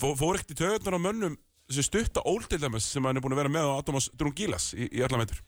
[0.00, 1.36] fó- fór ekkert í töðunar á mönnum,
[1.68, 5.04] þessi stutta óldildæmis sem hann er búin að vera með á Atomas Drungilas í, í
[5.04, 5.44] alla meitur.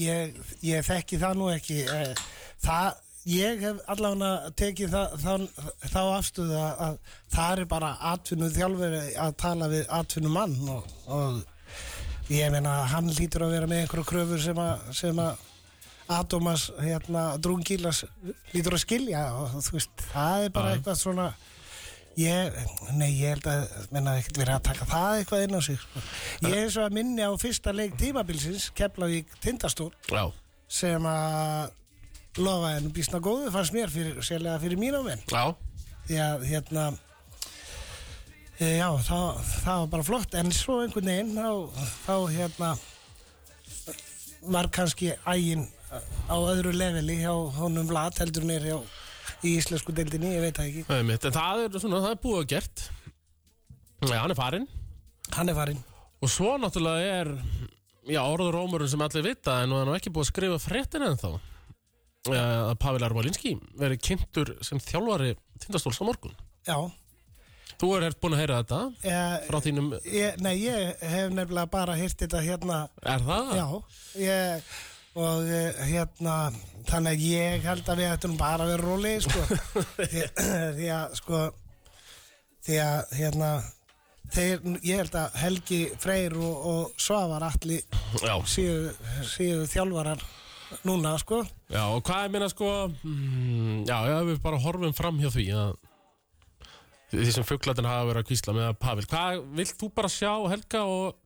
[0.00, 2.00] Ég, ég þekki það nú ekki e,
[2.64, 6.98] það ég hef allavega tekið það, þá, þá afstöðu að, að
[7.34, 13.10] það er bara atvinnu þjálfur að tala við atvinnu mann og, og ég meina hann
[13.16, 15.44] lítur að vera með einhverju kröfur sem að, sem að
[16.06, 18.04] Atomas hérna, Drungilas
[18.52, 20.76] lítur að skilja og þú veist, það er bara Já.
[20.76, 21.24] eitthvað svona
[22.20, 22.60] ég,
[22.96, 26.04] nei ég held að menna ekkert verið að taka það eitthvað inn á sig sko.
[26.48, 30.24] ég er svo að minni á fyrsta leik tímabilsins, Keflavík Tindastól Já,
[30.68, 31.74] sem að
[32.42, 35.22] lofa en býstna góðu fannst mér fyrir, sérlega fyrir mín á menn.
[35.30, 35.54] Já,
[36.08, 36.84] því að hérna
[38.58, 40.36] e, já, það, það var bara flott.
[40.40, 42.74] En svo einhvern veginn þá, þá hérna
[44.46, 45.66] var kannski ægin
[46.28, 48.78] á öðru leveli hjá honum Vlad heldur nýr hjá
[49.42, 50.84] í íslensku deildinni, ég veit það ekki.
[50.96, 51.26] Einmitt.
[51.28, 52.84] en það er svona, það er búið að gert.
[54.06, 54.68] Já, hann er farinn.
[55.36, 55.82] Hann er farinn.
[56.24, 57.32] Og svo náttúrulega er
[58.06, 61.18] já, orður rómurinn sem allir vita en nú er ekki búið að skrifa fréttin en
[61.20, 61.30] þá.
[62.26, 66.34] Að Pavel Arvalinski verið kynntur sem þjálfari tindastóls á morgun.
[66.66, 66.78] Já,
[67.76, 69.16] Þú er búin að heyra þetta e,
[69.50, 72.78] frá þínum, ég, nei, ég hef nefnilega bara hýrt þetta hérna.
[73.04, 73.50] Er það?
[73.58, 73.66] Já,
[74.22, 74.70] ég,
[75.16, 76.34] og uh, hérna
[76.86, 79.46] þannig að ég held að við ættum bara að vera rólegir sko.
[80.12, 80.26] Því,
[80.76, 81.40] því að sko
[82.66, 83.50] því að hérna
[84.34, 87.84] þeir, ég held að Helgi Freyr og, og Svavar allir
[88.50, 88.90] séu,
[89.26, 90.22] séu þjálfarar
[90.86, 91.44] núna sko.
[91.70, 95.46] Já, og hvað er minna sko mm, Já, já, við bara horfum fram hjá því
[95.54, 95.76] að
[97.12, 100.32] því sem fugglatin hafa verið að kvísla með að Pavel Hvað, vilt þú bara sjá
[100.50, 101.22] Helga og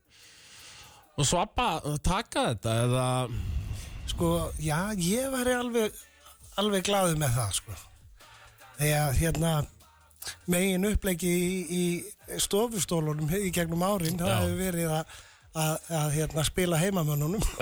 [1.21, 3.07] og svappa, taka þetta eða
[4.11, 4.31] sko,
[4.63, 5.91] já, ég væri alveg
[6.61, 7.73] alveg glaður með það sko
[8.81, 9.53] að hérna
[10.51, 14.39] megin upplegi í, í stofustólunum í gegnum árin, það Já.
[14.43, 15.05] hefur verið að,
[15.63, 17.43] að, að hérna, spila heimamönnunum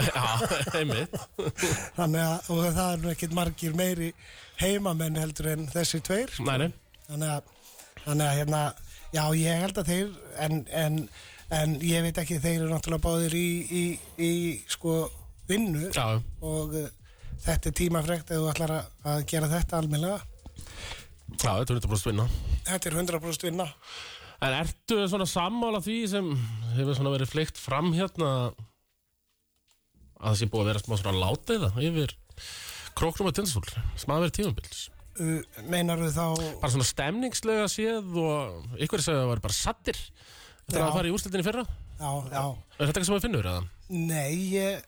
[1.98, 4.10] þannig að, og það er nú ekkert margir meiri
[4.60, 6.44] heimamenn heldur en þessi tveir sko.
[6.50, 6.70] Nei, nei,
[7.08, 7.42] þannig að,
[8.04, 8.62] þannig að hérna,
[9.14, 10.08] já ég held að þeir
[10.44, 10.94] en, en,
[11.60, 13.84] en ég veit ekki þeir eru náttúrulega báðir í, í,
[14.18, 14.32] í
[14.70, 14.92] sko
[15.48, 16.06] vinnu já,
[16.44, 16.86] og uh,
[17.44, 20.20] þetta er tímafrekt ef þú ætlar að, að gera þetta almennilega.
[21.38, 22.28] Já, þetta er 100% vinna.
[22.68, 23.68] Þetta er 100% vinna.
[24.38, 26.28] En ertu svona sammála því sem
[26.76, 28.28] hefur svona verið fleikt fram hérna
[30.18, 32.14] að það sé búið að vera smá svona láteiða yfir
[32.98, 34.86] króknum sem að vera tímabils?
[35.18, 36.24] Uh, meinar þú þá
[36.62, 40.84] bara svona stemningslega séð og ykkur segja að það var bara sattir eftir Já.
[40.86, 41.64] að fara í úrslitinni fyrra?
[41.98, 42.44] Já, já,
[42.78, 43.62] Er þetta eitthvað sem við finnur eða?
[43.88, 44.84] nei ég,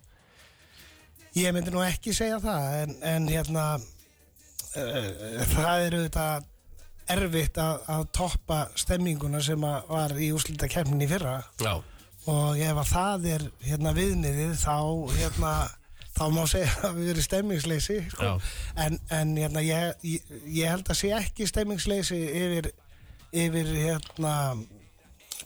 [1.39, 6.49] ég myndi nú ekki segja það en, en hérna uh, það er auðvitað
[7.11, 11.41] erfitt að, að toppa stemminguna sem var í úrslita kemnin í fyrra.
[11.59, 11.81] Já,
[12.31, 14.77] og ef að það er hérna viðniðið þá
[15.17, 15.53] hérna
[16.21, 18.33] þá má segja að við verið stemmingsleysi sko.
[18.85, 22.71] En, en hérna ég, ég, ég held að sé ekki stemmingsleysi yfir,
[23.33, 24.35] yfir hérna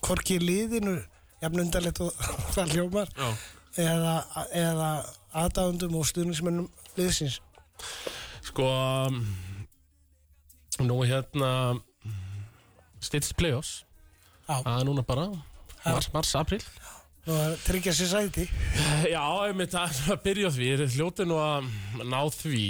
[0.04, 0.96] hvorki liðinu
[1.42, 2.24] jafn undarlegt og
[2.56, 3.28] það hljómar já.
[3.84, 4.16] eða,
[4.50, 4.90] eða
[5.34, 6.68] aðdáðundum og stuðnismönnum
[6.98, 7.40] liðsins?
[8.44, 8.68] Sko
[10.82, 11.50] Nú hérna
[13.04, 13.84] Stitts Playoffs.
[14.48, 15.28] Það er núna bara
[15.84, 16.62] Mars, mars, april
[17.24, 18.42] og að tryggja sér sæti.
[19.14, 19.20] Já,
[19.72, 20.66] það er að byrja því.
[20.74, 21.70] Er hljótið nú að
[22.04, 22.64] ná því.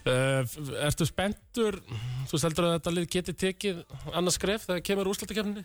[0.00, 0.42] Uh,
[0.88, 1.78] Ertu spenntur?
[2.30, 5.62] Þú heldur að þetta lið geti tekið annars skref þegar kemur úrslutakefni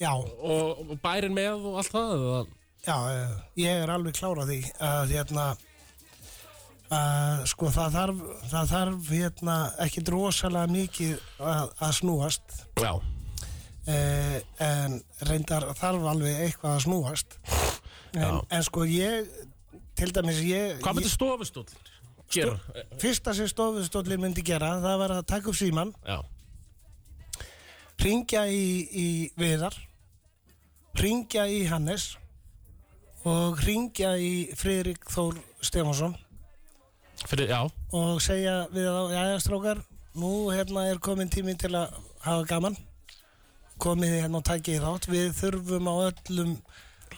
[0.00, 2.40] já, og, og bærin með og allt það eða?
[2.86, 5.46] Já, eh, ég er alveg klára því að hérna
[6.90, 12.56] að sko það þarf það þarf hérna ekki drosalega mikið að, að snúast.
[12.80, 12.92] Já,
[13.86, 17.38] eh, en reyndar þarf alveg eitthvað að snúast.
[18.18, 19.28] En, en sko ég
[20.00, 21.66] til dæmis ég, hvað myndir stofustóll
[22.32, 22.56] gera?
[22.74, 26.18] ég fyrsta sem stofustólinn myndi gera það var að taka upp síman Já,
[28.02, 29.08] ringja í, í
[29.38, 29.76] Viðar
[30.98, 32.14] ringja í Hannes
[33.28, 36.14] og ringja í Friðrik Þór Stefánsson.
[37.92, 39.82] Og segja við þá, jæja strókar
[40.20, 41.92] nú hérna er komin tími til að
[42.24, 42.76] hafa gaman.
[43.80, 45.08] Komið þið hérna og takið þátt.
[45.12, 46.54] Við þurfum á öllum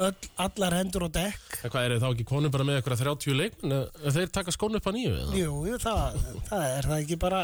[0.03, 1.61] öll, allar hendur og dekk.
[1.67, 3.75] En hvað er þá ekki konum bara með eitthvað 30 leikmenn?
[4.03, 5.39] Ef þeir taka skónu upp að nýju eða?
[5.39, 7.43] jú, jú, það, það er það ekki bara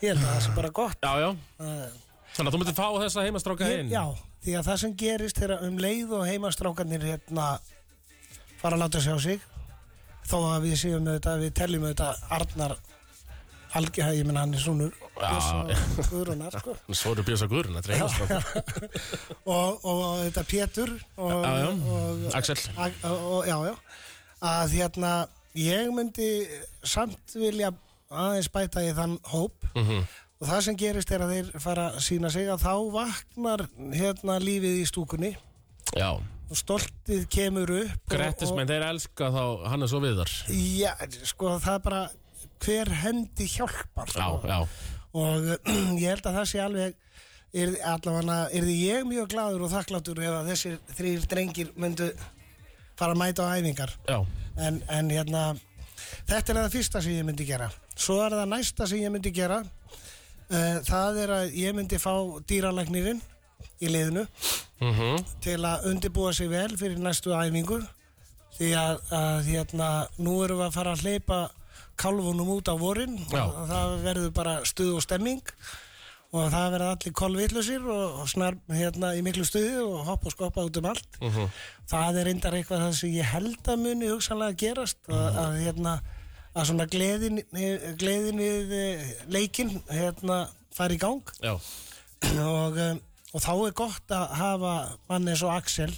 [0.00, 0.98] ég held að það sé bara gott.
[1.04, 1.98] Já, já, Það-
[2.34, 3.90] þannig að þú myndir fá þessa heimastráka ég, inn?
[3.94, 4.04] já,
[4.44, 7.48] því að það sem gerist þegar um leið og heimastrákarnir hérna
[8.60, 9.42] fara að láta sjá sig
[10.30, 12.76] þó að við séum auðvitað, við teljum auðvitað Arnar
[13.78, 15.36] Algi, ég menn hann er svonur Já,
[16.08, 16.74] Guðrunar, sko.
[16.96, 17.52] Svo eru Björns og
[19.84, 21.68] og, þetta Pétur og, Já, já.
[21.68, 22.56] og, Axel.
[23.04, 23.74] Og, já, já.
[24.40, 25.12] Að hérna
[25.60, 26.30] ég myndi
[26.82, 27.70] samt vilja
[28.10, 29.68] aðeins bæta í þann hóp.
[29.76, 30.08] Mhm.
[30.40, 34.38] Og það sem gerist er að þeir fara að sína sig að þá vaknar hérna
[34.40, 35.32] lífið í stúkunni.
[35.98, 36.10] Já,
[36.50, 40.32] og stoltið kemur upp Grettismenn, þeir elska þá hann er svo viðar.
[40.48, 40.90] Og, já,
[41.28, 42.00] sko það er bara
[42.60, 44.40] hver hendi hjálpar Já, sko.
[44.48, 44.58] já,
[45.20, 45.46] og
[46.02, 46.98] ég held að það sé alveg
[47.52, 52.10] er, allavega er því ég mjög gladur og þakkláttur ef að þessir þrýr drengir myndu
[53.00, 53.94] fara að mæta á æfingar.
[54.08, 54.18] Já.
[54.60, 55.44] En, en hérna
[56.28, 57.70] þetta er það fyrsta sem ég myndi gera.
[57.96, 59.62] Svo er það næsta sem ég myndi gera
[60.50, 62.12] það er að ég myndi fá
[62.50, 63.22] dýralæknirinn
[63.80, 64.26] í liðinu
[64.80, 67.80] mm til að undirbúa sig vel fyrir næstu æfingu.
[68.56, 69.88] Því að, að hérna,
[70.18, 71.38] nú erum við að fara að hleypa
[72.00, 73.14] kálfunum út á vorin.
[73.32, 75.40] Og það verður bara stuð og stemming.
[76.30, 80.34] Og það verður allir kolvillusir og, og snar hérna í miklu stuði og hoppa og
[80.36, 81.20] skoppa út um allt.
[81.20, 81.48] Mhm.
[81.90, 85.00] það er reyndar eitthvað það sem ég held að muni hugsanlega gerast.
[85.08, 86.00] Að, að hérna
[86.54, 87.40] að svona gleðin,
[88.00, 90.42] gleðin við eh, leikinn hérna
[90.74, 91.34] fari í gang.
[91.46, 93.00] Og, um,
[93.34, 94.74] og þá er gott að hafa
[95.08, 95.92] mann eins og Axel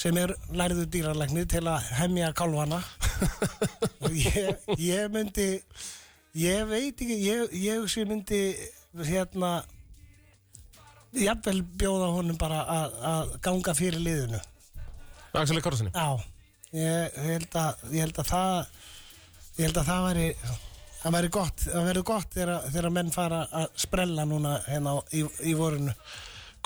[0.00, 2.82] sem er lærður dýralæknir til að hemja kálvana
[4.04, 5.46] og ég, ég myndi
[6.36, 8.40] ég veit ekki ég, ég sem myndi
[9.08, 9.62] hérna
[11.16, 14.40] jafnvel bjóða honum bara að, ganga fyrir liðinu.
[15.36, 16.20] Axel Korsinni Já,
[16.76, 18.75] ég held að, ég held að það
[19.56, 20.30] ég held að það væri
[21.02, 21.66] það væri gott,
[22.08, 25.94] gott þegar, þegar menn fara að sprella núna hérna í, í vorinu.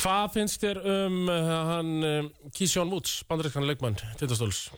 [0.01, 4.71] Hvað finnst þér um uh, hann um, Kísjón Woods, bandarískan leikmann Tindastóls?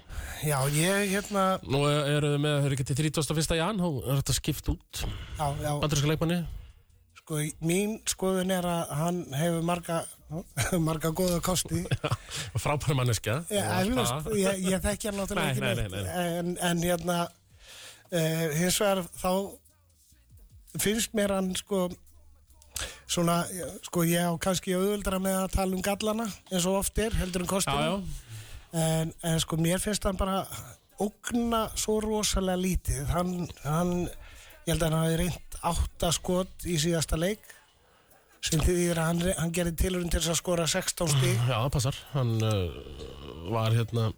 [0.43, 3.55] Já, ég hérna Nú eru þið með, eru ekki til 31.
[3.61, 5.05] jan Þú er þetta skipt út.
[5.39, 6.41] Bandarískan leikmanni?
[7.21, 10.01] Sko, mín skoðun er að hann hefur marga
[10.89, 11.85] marga góða kosti.
[12.65, 13.43] Frábær manneskja.
[13.53, 13.95] Ég,
[14.41, 17.21] ég, ég þekki hann náttúrulega Nei, ekki nei, nei, neitt En, en hérna
[18.13, 19.33] hins vegar þá
[20.83, 21.87] finnst mér hann sko
[23.09, 23.43] svona,
[23.85, 27.47] sko ég á kannski auðvöldra með að tala um gallana eins og oft er, heldur
[27.47, 27.97] um já,
[28.73, 30.47] En, en sko mér finnst hann bara
[31.03, 33.03] ógna svo rosalega lítið.
[33.13, 33.33] Hann,
[33.67, 37.43] hann ég held að hann hafi reynt átta skot í síðasta leik
[38.43, 41.99] sem þýðir að hann, hann gerir tilurinn til að skora 16 stík já, það passar.
[42.15, 42.79] Hann uh,
[43.55, 44.09] var hérna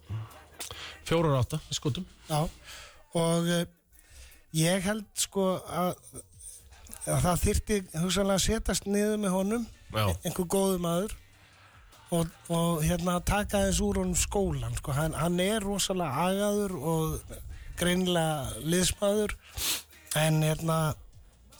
[1.05, 2.07] fjórar átta í skotum.
[2.29, 2.39] Já,
[3.19, 3.65] og uh,
[4.55, 5.93] ég held sko að,
[7.05, 11.15] að það þyrfti hugsanlega að setjast niður með honum Já, einhver góðu maður
[12.15, 14.95] og, og hérna taka þess úr honum skólan sko.
[14.95, 17.39] hann, hann er rosalega agaður og
[17.79, 19.35] greinilega liðsmaður
[20.19, 20.79] en hérna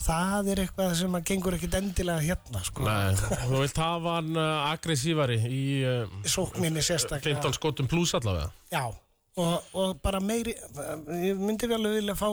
[0.06, 2.84] það er eitthvað sem að gengur ekkit endilega hérna sko.
[2.86, 8.50] nei, þú vilt hafa hann uh, aggressívari í uh, sókninni sérstaklega 15 skotum pluss allavega
[8.72, 8.84] Já,
[9.36, 10.54] og, og bara meiri
[11.26, 12.28] ég myndi vel að vilja fá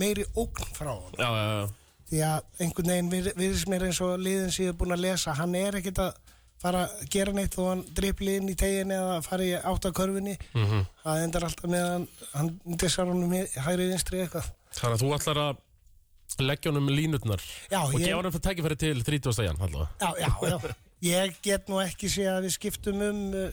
[0.00, 1.68] meiri ógn frá hann Já, já, já.
[2.10, 5.04] Því að einhvern veginn vir- virðist mér eins og liðin sem ég er búin að
[5.04, 5.30] lesa.
[5.38, 6.16] Hann er ekkit að
[6.58, 10.64] fara að gera neitt þó hann dripli inn í tegin eða fara í áttakörfinni mm
[10.66, 10.80] Mhm.
[11.04, 12.50] það endar alltaf með hann, hann
[12.82, 14.50] dissar honum í hægri vinstri eitthvað.
[14.74, 17.40] Þannig að þú ætlar að leggja honum línutnar
[17.70, 19.44] Já, og ég- gefa honum fyrir tækifæri til 30.
[19.46, 23.50] jan já, já, já, ég get nú ekki sé að við skiptum um uh,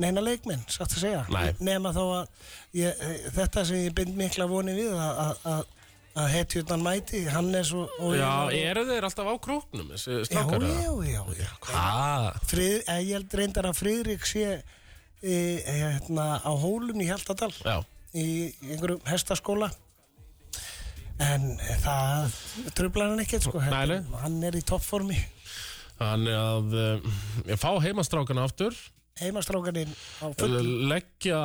[0.00, 1.50] neina leikmenn, satt að segja Nei.
[1.60, 2.48] nema þó að
[2.80, 5.68] ég, eh, þetta sem ég bind mikla voni við að,
[6.30, 10.64] hetjurnan mæti hann er svo og Já, eru þeir alltaf á króknum þessi já, strákar?
[10.66, 11.50] já, já, já.
[11.64, 12.26] Hvað?
[12.50, 14.46] Frið, eh, ég held reyndar að Friðrik sé
[15.22, 17.78] e, hérna, á hólum í Hjaltadal Já,
[18.12, 18.26] í
[18.72, 19.70] einhverjum hestaskóla
[21.20, 21.50] en
[21.84, 22.36] það
[22.76, 24.00] trublar hann ekkert sko nei.
[24.22, 25.18] hann er í toppformi
[26.00, 26.78] þannig að
[27.52, 28.76] ég fá heimastrákana aftur
[29.20, 29.92] heimastrákaninn
[30.24, 30.56] á full
[30.90, 31.40] leggja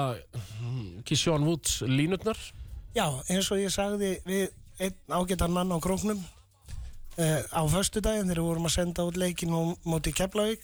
[1.08, 2.38] Kisjón Woods línutnar
[2.96, 4.50] já, eins og ég sagði við
[4.80, 9.54] einn ágættan mann á króknum uh, á föstudaginn þegar við vorum að senda út leikin
[9.56, 10.64] á móti Keflavík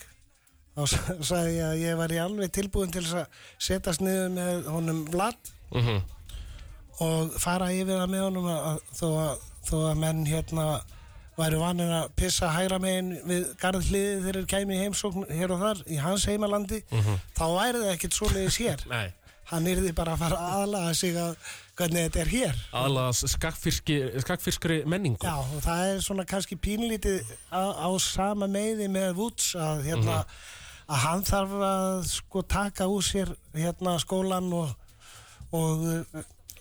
[0.76, 3.26] þá sa- sagði ég að ég var í alveg tilbúin til að
[3.60, 6.00] setjast niður með honum Vlad mm -hmm.
[7.06, 10.66] og fara yfir það með honum að, þó, að, þó að menn hérna
[11.38, 15.64] væru vanir að pissa hægra megin við garðliði þegar þeir kæmi í heimsókn hér og
[15.64, 18.86] þar í hans heimalandi þá væri það ekkert svoleiðis hér.
[19.52, 21.32] Hann yrði bara að fara að aðlaga sig að
[21.76, 22.60] hvernig þetta er hér.
[22.78, 25.26] Aðlaðas skakfyrskri menningu.
[25.26, 30.22] Já, og það er svona kannski pínlítið á, á sama meði með Woods að hérna
[30.86, 34.72] að hann þarf að sko taka úr sér hérna skólan og
[35.52, 36.06] og,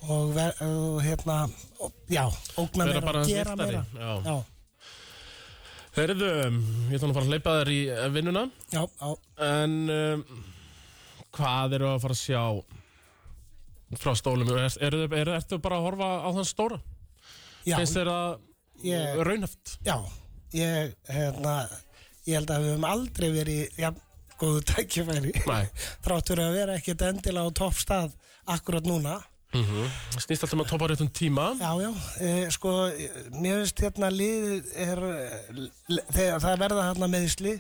[0.02, 1.50] og, ver, og hérna
[1.80, 2.26] og, já,
[2.58, 3.86] ógna meira gera meira.
[3.96, 4.22] Já.
[4.26, 4.44] já,
[5.92, 6.28] Heyrðu,
[6.88, 9.10] ég ætla nú að fara að hleypa þér í eh, vinnuna já, já.
[9.44, 10.22] En um,
[11.36, 12.44] hvað eru að fara að sjá
[14.00, 14.52] frá stólum?
[14.56, 16.78] Er, er, er, ertu bara að horfa á þann stóra?
[17.68, 18.30] já, Finnst þér að
[18.88, 19.74] ég, raunhæft?
[19.84, 19.98] já
[20.56, 21.58] ég, hérna,
[22.28, 23.92] ég held að við höfum aldrei verið ja,
[24.40, 25.36] góðu tækifæri
[26.06, 28.16] þráttur að vera ekkert endilega á toppstað
[28.56, 29.20] akkurat núna
[29.54, 31.46] mm Snýst alltaf með að topa réttum tíma.
[31.60, 31.92] Já, já,
[32.24, 32.72] e, sko,
[33.36, 35.02] mér finnst hérna liðið er,
[35.92, 37.54] le- þegar það verða hérna meðsli,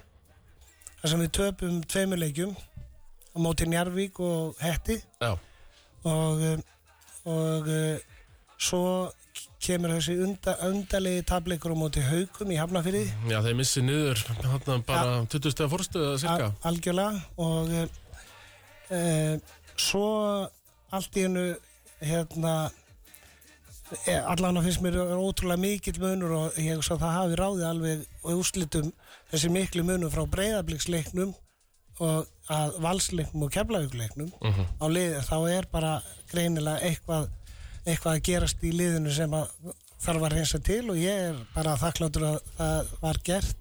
[1.01, 4.99] þar sem við töpum tveimur leikjum á móti Njarvík og Hetti.
[5.21, 5.31] Já,
[6.03, 6.59] og, eh,
[7.31, 7.97] og eh,
[8.61, 8.83] svo
[9.61, 14.77] kemur þessi unda, undalegi tableikur á móti Haukum í Hafnafyrði, já þeir missi niður þarna
[14.87, 17.19] bara 20 stegar fórstuða cirka al, algjörlega.
[17.41, 17.83] Og e,
[18.89, 19.01] e,
[19.77, 20.07] svo
[20.91, 21.45] allt í hennu
[22.01, 22.55] hérna
[24.05, 27.67] e, allan að finnst mér ótrúlega mikill munur og ég hugsa að það hafi ráðið
[27.69, 28.91] alveg og úrslitum
[29.31, 31.33] þessi miklu munur frá breyðabliksleiknum
[32.01, 34.31] og að valsleiknum og keflaugleiknum
[34.81, 35.93] á liði þá er bara
[36.31, 37.29] greinilega eitthvað
[37.85, 39.49] eitthvað að gerast í liðinu sem að
[40.01, 43.57] þarf að reynsa til og ég er bara þakkláttur að það var gert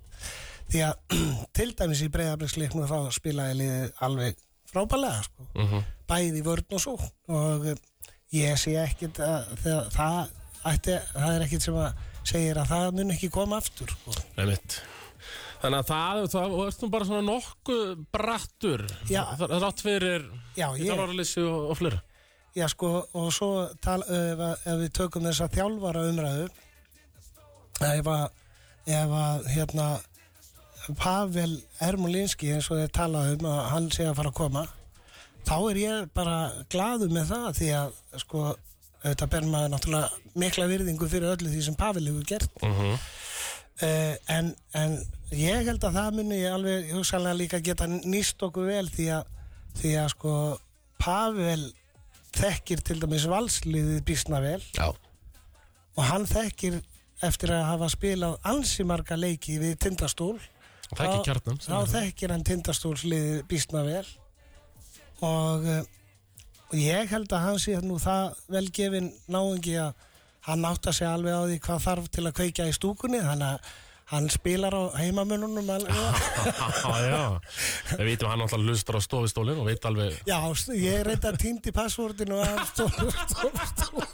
[0.71, 1.19] því að
[1.57, 5.47] til dæmis í breyðabliksleiknum þá spilaði liðið alveg frábælega sko.
[5.59, 5.87] Mhm.
[6.11, 6.97] bæði í vörn og svo
[7.31, 7.67] og
[8.37, 10.31] ég sé ekkit að það, það,
[10.73, 14.15] ætti, það er ekkit sem að segir að það mun ekki koma aftur sko.
[15.61, 16.55] Þannig að það, það
[16.85, 19.23] nú bara svona nokkuð brattur Já.
[19.37, 22.01] Það er rátt fyrir þjálfaralyssi og, og fleira
[22.57, 23.51] Já sko og svo
[23.85, 26.47] tal, ef, að- ef við tökum þessa þjálfara umræðu
[27.91, 28.25] ef að,
[28.91, 29.89] ef að hérna
[30.99, 31.53] Pavel
[31.85, 34.65] Ermolinski eins og þeir talað um að hann sé að fara að koma
[35.49, 36.37] þá er ég bara
[36.73, 38.45] gladur með það því að sko
[39.01, 42.63] þetta ber maður náttúrulega mikla virðingu fyrir öllu því sem Pavel hefur gert.
[42.63, 42.95] Uh -huh.
[43.87, 44.97] uh, en, en
[45.33, 49.35] ég held að það muni ég alveg hugsanlega líka geta nýst okkur vel því að,
[49.81, 50.35] því að sko
[51.01, 51.73] Pavel
[52.37, 54.63] þekkir til dæmis valsliðið býstna vel.
[54.77, 54.93] Já,
[55.97, 56.81] og hann þekkir
[57.25, 60.37] eftir að hafa spilað ansi marga leiki við tindastól.
[60.91, 64.05] Þá þekkir hann tindastólsliðið býstna vel
[65.27, 65.83] og, uh,
[66.71, 70.09] og ég held að hann sé nú það velgefin náungi að
[70.49, 73.71] hann átta sig alveg á því hvað þarf til að kveikja í stúkunni þannig að
[74.11, 75.95] hann spilar á heimamönunum alveg.
[77.11, 77.39] Já,
[77.95, 80.41] Við vitum að hann alltaf lustar á stofistólinn og veit alveg Já,
[80.75, 84.07] ég reynda týndi passvordinu af stóru, stóru, stóru.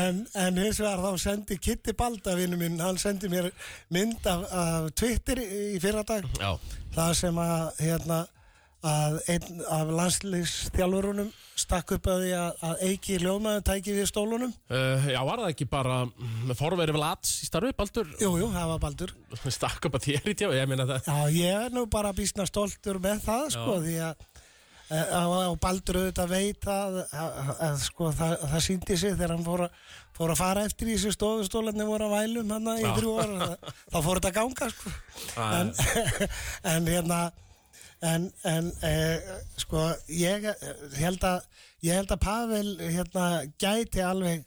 [0.00, 3.50] En, en hins vegar þá sendi Kitty Balda vinnu minn, hann sendi mér
[3.94, 6.28] mynd af, af Twitter í fyrradag.
[6.40, 6.52] Já,
[6.96, 8.20] það sem að hérna
[8.80, 11.26] að einn af landslýstjálfurunum
[11.60, 14.54] stakk upp að því að, að eiki ljómaður tæki við stólunum.
[14.72, 15.98] Uh, já var það ekki bara
[16.48, 18.08] með forveri Vlads í starfi, Baldur?
[18.22, 19.12] Jú, jú, það var Baldur.
[19.52, 21.10] Stakk upp að þér í tjá, ég meina það.
[21.12, 24.26] Já, ég er nú bara býstna stoltur með það, sko, því að eh, að-
[24.90, 29.62] og Baldur auðvitað veit að, að, að sko, það, það síndi sig þegar hann fór
[29.66, 29.76] að,
[30.18, 33.50] fór að fara eftir í þessu stofustólarni voru að vælum hann í þrjú ára,
[33.92, 34.92] þá fór þetta að ganga sko.
[35.46, 35.72] En,
[36.74, 37.20] en hérna
[38.10, 39.86] en, en eh, sko
[40.16, 40.68] ég eh,
[40.98, 41.42] held að
[41.86, 43.26] ég held að Pavel hérna
[43.60, 44.42] gæti alveg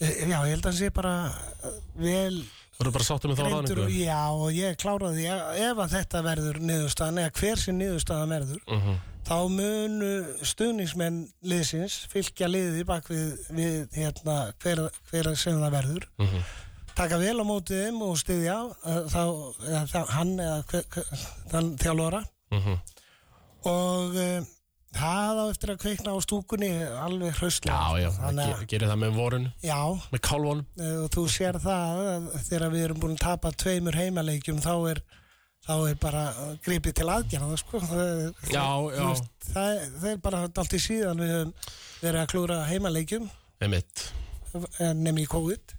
[0.00, 2.40] eh, já, ég held að hann sé bara eh, vel
[2.78, 6.20] Þú eru bara sáttum með þá ráðningu já og ég kláraði ef, ef að þetta
[6.22, 8.98] verður niðurstaðan eða hver sem niðurstaðan verður Mhm.
[9.28, 10.10] Þá munu
[10.48, 16.08] stuðningsmenn liðsins fylgja liði bak við, við hérna, hver, hver sem það verður.
[16.22, 16.42] Mhm.
[16.98, 19.20] taka vel á mótið þeim og styðja uh, þá,
[19.68, 20.82] eða, þá, hann eða
[21.52, 22.22] þann þjálfara.
[22.56, 22.78] Mhm.
[23.68, 24.46] og uh,
[24.98, 26.70] það á eftir að kveikna á stúkunni
[27.04, 27.76] alveg hraustlega.
[27.76, 29.78] Já, já, Þannig að- ge- gerir það með vorun já,
[30.14, 33.98] með kálvonum Eh, og þú sér það að þegar við erum búin að tapa tveimur
[34.00, 35.02] heimaleikjum þá er,
[35.68, 36.22] þá er bara
[36.64, 37.80] gripið til aðgerða sko.
[37.84, 41.52] það, það, það er bara allt í síðan við höfum
[42.00, 43.28] verið að klúra heimaleikjum.
[43.60, 45.74] Nefn í COVID.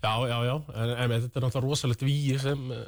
[0.00, 2.80] Já, já, já, en, en þetta er náttúrulega rosalegt víi sem uh,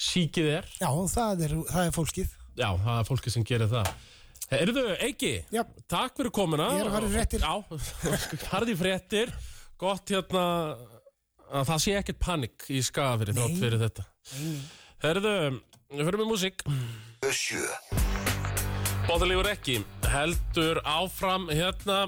[0.00, 0.70] síkið er.
[0.80, 2.32] Já, það er, það er fólkið.
[2.56, 3.92] Já, það er fólki sem gerir það.
[4.50, 5.62] Erðu, Eiki, Já.
[5.86, 6.72] takk fyrir komuna.
[6.74, 7.44] Ég er að fara í fréttir.
[7.44, 7.54] Já,
[8.48, 9.34] farði í fréttir.
[9.80, 10.42] Gott hérna
[11.50, 14.08] að það sé ekkert panik í skafiri þátt fyrir þetta
[15.00, 15.60] Herðu,
[15.96, 16.62] við fyrir með músík.
[19.08, 19.78] Bóðalígur ekki.
[20.10, 22.02] Heldur áfram hérna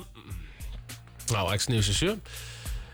[1.32, 2.18] á X97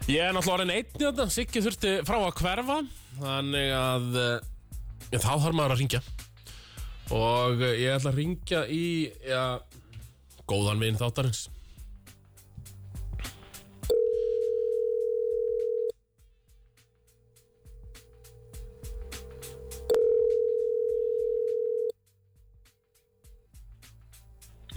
[0.08, 2.78] Ég er náttúrulega orðin einn hérna Siggi þurfti frá að hverfa
[3.18, 6.00] þannig að eh, þá þarf maður að ringja
[7.16, 8.84] og eh, ég ætla að ringja í
[9.26, 9.44] ja,
[10.48, 11.48] góðan vinn þáttarins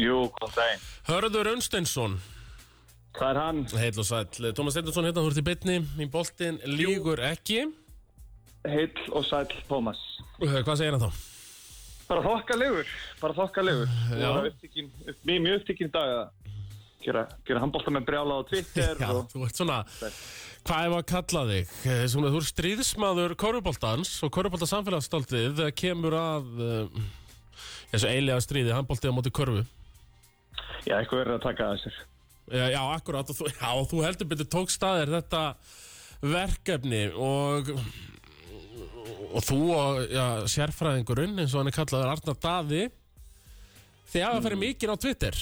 [0.01, 0.85] Jú, kom daginn.
[1.09, 2.19] Hörður Unsteinsson
[3.11, 6.59] Það er hann, Heil og sæll, Tómas Steindorsson hérna, þú ert í bytni í boltin
[6.63, 7.65] lígur ekki
[8.71, 9.99] heill og sæll Tómas.
[10.39, 11.27] Uh, Hvað segir hann þá?
[12.11, 13.91] Bara þokkalegur, bara þokkalegur.
[14.19, 14.29] Já.
[14.29, 16.53] Og upptíkin, upp, mjög, mjög upptíkin dag að
[17.03, 19.77] gera, gera handbólta með brjála á Twitter Já, og þú ert svona,
[20.69, 21.75] hvað er að kalla þig?
[21.91, 26.49] Eh, Svona, þú ert stríðismadur korfuboltans og korfubolta samfélagsstaldið þegar kemur að
[27.91, 29.63] þessu eilega stríði, handboltið á móti korfu.
[30.87, 31.99] Já, eitthvað verður að taka að sér.
[32.51, 35.43] Já, já, akkurát, og þú, já, og þú heldur betur tók staðir þetta
[36.21, 37.71] verkefni og,
[39.31, 42.83] og þú og já, sérfræðingurinn, eins og hann er kallaður Arnar Daði,
[44.11, 45.41] þið hafa farið mikið á Twitter.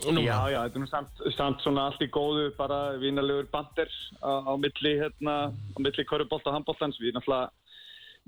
[0.00, 0.22] Núna.
[0.24, 3.90] Já, já, þetta er samt, samt svona allt í góðu, bara vinalegur bandir
[4.24, 6.96] á, á milli, hérna, á milli korfbólta og handbóltans.
[7.02, 7.50] Við náttúrulega,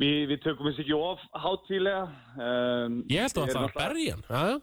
[0.02, 2.02] við, við tökum þessi ekki of hátílega.
[2.36, 4.60] Um, Ég held að það var berjan, já?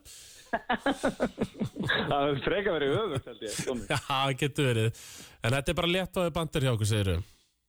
[0.50, 3.58] Það er freka verið öfugt, held ég.
[3.90, 5.02] Já, það getur verið.
[5.40, 7.12] En þetta er bara létt á þau bandir hjá okkur, segir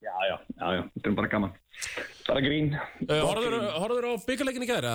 [0.01, 1.57] Já, já, já, já, þetta er bara gaman.
[2.27, 2.71] bara grín.
[3.05, 3.19] Uh,
[3.77, 4.95] Horður á byggarleikin í gæri?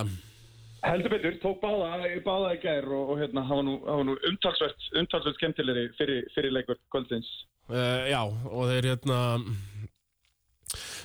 [0.85, 3.75] Heldur betur, tók báða, báða í gær og, og hérna, hann var nú,
[4.09, 7.29] nú umtalsvert, umtalsvert skemmtilegri fyrir, fyrir leikur kvöldsins.
[7.69, 9.21] Uh, já, og þeir hérna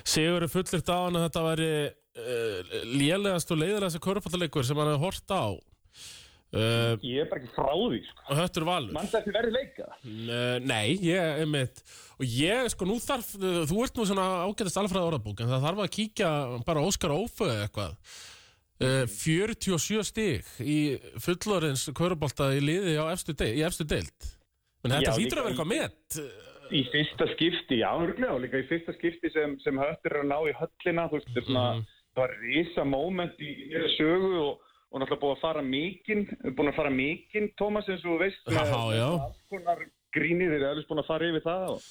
[0.05, 4.91] Sigur er fullirt á hann að þetta væri uh, lélegast og leiðilegast korfaldaleikur sem hann
[4.91, 5.45] hefði hort á
[6.55, 8.25] uh, Ég er bara ekki frá því, sko.
[8.27, 8.93] og höttur valur.
[8.95, 9.87] Mann þetta verið leika.
[9.91, 11.83] uh, Nei, ég er mitt
[12.21, 15.81] og ég, sko, nú þarf þú ert nú svona ágætast alfræða orðabók en það þarf
[15.85, 16.29] að kíkja
[16.67, 17.95] bara Óskar Ófö eða eitthvað.
[18.81, 20.77] Uh, 47 stig í
[21.21, 24.29] fullorins korfbalda í liði á efstu deil, í efstu deild.
[24.81, 26.21] Menn þetta Já, hlýtur að vera eitthvað met.
[26.71, 30.29] Í fyrsta skipti, já, örglega, og líka í fyrsta skipti sem, sem höttur er að
[30.31, 31.65] ná í höllina, þú veist, þetta er svona,
[32.15, 36.23] það var risa moment í í sögu og, og náttúrulega búið að fara mikinn,
[36.57, 38.61] búin að fara mikinn, Tómas, eins og veist, já.
[38.61, 41.85] alls konar grínið, þeir eru alveg búin að fara yfir það og,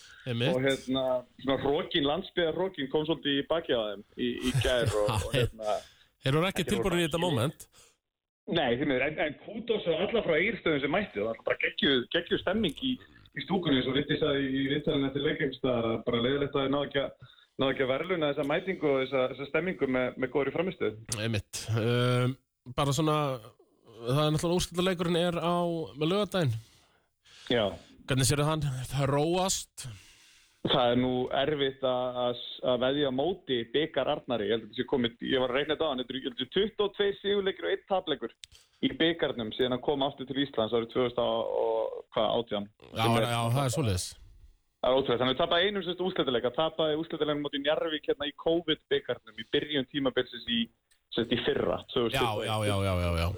[0.50, 1.04] og hérna,
[1.40, 5.30] svona rókin, landsbyðar rókin kom svolítið í baki á þeim í, í gær og, og
[5.36, 5.78] hérna,
[6.20, 7.64] Þeir eru ekki tilbúin í þetta moment
[8.50, 11.60] Nei, því miður, en, en kútos og alla frá eirstöðum sem mætti, það var bara
[11.64, 12.94] geggjuð geggju stemming í,
[13.38, 16.74] í stúkunni eins og Vitti sagði í vittalinn eftir leikengstaðar að bara leiðilegt að þið
[16.74, 17.28] náðu ekki að
[17.60, 20.96] náðu ekki að verðluna þessa mætingu og þessa, þessa stemmingu með, með góðri framistöð.
[21.20, 22.34] Einmitt um,
[22.76, 23.16] Bara svona
[24.00, 25.60] Það er náttúrulega úrslutaleikurinn er á
[25.98, 26.54] með lögadaginn
[27.50, 27.66] Já.
[28.06, 28.62] Hvernig sér hann?
[28.90, 29.84] Það róast.
[30.70, 34.78] Það er nú erfitt að, að, að veðja móti byggar Arnari, ég held að þetta
[34.82, 37.72] sé komið, ég var að reyna þetta á hann, þetta að eru 22 sigurleikir og
[37.74, 38.34] 1 tapleikur
[38.84, 42.68] í byggarnum síðan hann kom aftur til Íslands árið 2018.
[42.92, 44.06] Já, já, það er svoleiðis.
[44.80, 48.36] Það er ótrúlega, þannig að tapaði einum sérst úrsletileika, tapaði úrsletileikum móti Njarvík hérna í
[48.44, 50.60] COVID-byggarnum í byrjun tímabilsins í,
[51.16, 51.80] sérst í fyrra.
[52.14, 53.28] Já, já, já, já, já, já.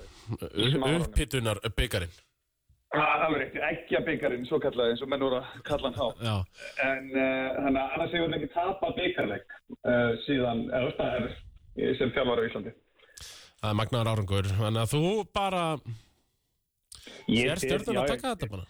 [1.01, 2.13] Upphitunar byggarinn
[2.93, 6.19] Það er rétt, ekki að byggarinn, svo kallaði eins og menn voru að kalla hann.
[6.21, 6.35] Já,
[6.85, 9.55] En uh, þannig að annars hefur hann ekki tapað byggarleik
[9.89, 10.91] uh, síðan, er
[11.81, 12.75] eh, sem þjálfari á Íslandi.
[13.63, 15.03] það er magnaður árangur að þú
[15.33, 15.65] bara
[17.57, 18.69] set- stjórnum að taka þetta bara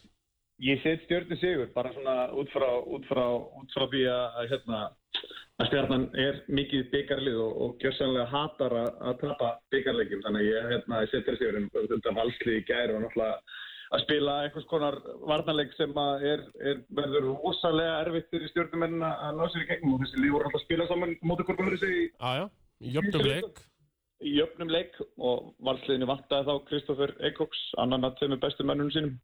[0.62, 3.24] Ég set stjórnum sigur, bara svona út frá, út frá,
[3.58, 4.82] út frá því að, hérna,
[5.58, 10.22] að stjórnan er mikið byggarlið og, og gjörsanlega hatar að, að tapa byggarleikim.
[10.22, 13.58] Þannig að ég, hérna, ég set þér sigurinn, þetta valslið í gæri og náttúrulega
[13.92, 15.98] að spila einhvers konar varnarleik sem
[16.30, 20.36] er, er verður rosalega erfitt fyrir stjórnumenn að ná sér í gegnum og þessi líf
[20.36, 22.06] voru alltaf að spila saman mótið hvort verður sig í
[22.86, 23.60] í jöfnum leik
[24.22, 29.16] í jöfnum leik og valsliðinu vantaði þá Kristoffer Eikoks, annan að þeim bestu mönnunum sínum.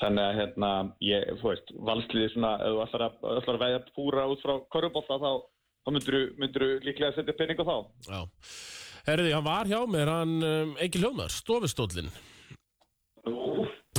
[0.00, 0.70] Þannig að hérna,
[1.04, 4.54] ég, þú veist, valsliði svona, ef þú ætlar að, ætlar að veðja púra út frá
[4.72, 5.30] korfbólta þá,
[5.84, 6.18] þá myndur
[6.54, 7.76] þú líklega að setja pening á þá.
[8.06, 8.20] Já.
[9.10, 12.10] Herði, hann var hjá mér, hann um, Egil Hjómar, stofustóllin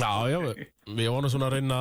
[0.01, 0.61] Já, já, við,
[0.97, 1.79] við vonum svona að reyna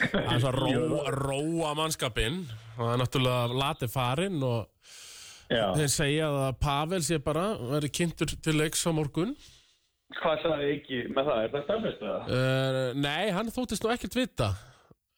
[0.00, 2.40] að róa, róa mannskapinn.
[2.74, 4.70] Og það er náttúrulega latið farinn og
[5.52, 5.68] Já.
[5.76, 9.34] þeir segja að Pavel sé bara verið kynntur til leiks á morgun
[10.20, 11.40] Hvað sagði ekki með það?
[11.46, 12.30] Er það stafnist það?
[12.36, 14.48] uh, Nei, hann þóttist nú ekkert vita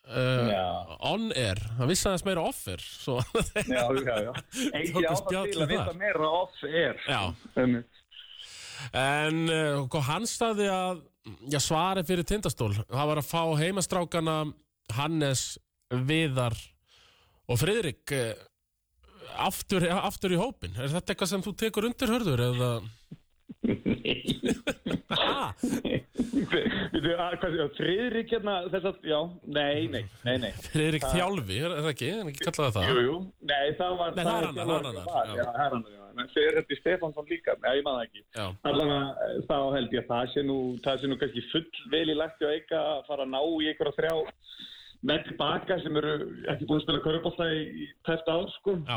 [0.06, 0.96] uh.
[1.10, 3.18] On air, hann vissi aðeins meira offer svo
[3.66, 4.32] Já, já, já.
[4.70, 6.62] Ekki Tóku á það spjall til að vita meira off.
[6.62, 7.20] Já,
[7.56, 7.76] Um,
[8.96, 11.00] en uh, hann staði að
[11.50, 14.36] já, svari fyrir tindastól það var að fá heimastrákana
[14.94, 15.56] Hannes,
[16.06, 16.54] Viðar
[17.50, 18.44] og Friðrik uh,
[19.46, 22.70] aftur, aftur í hópin er þetta eitthvað sem þú tekur undir hörður eða
[23.66, 23.72] Ha?
[27.76, 30.52] Friðrik hérna, þess að, já, nei, nei, nei, nei.
[30.70, 32.10] Friðrik Þjálfi, er er það ekki?
[32.14, 32.88] Er ekki kallað það?
[32.90, 33.16] Jú, jú,
[33.50, 35.46] nei, það var Nei, það er annar, það er var, já.
[35.56, 36.04] Það er.
[36.16, 38.22] En þeir held í Stefansson líka, nei, ég maður það ekki.
[38.70, 42.08] Allavega, eh, þá held ég að það sé nú, það sé nú kannski full vel
[42.08, 44.14] í lagt og eika að fara að ná í einhverja þrjá
[45.06, 46.14] menn tilbaka sem eru
[46.50, 48.78] ekki búin að spila körubólta í, í tæft ár, sko.
[48.88, 48.96] Já.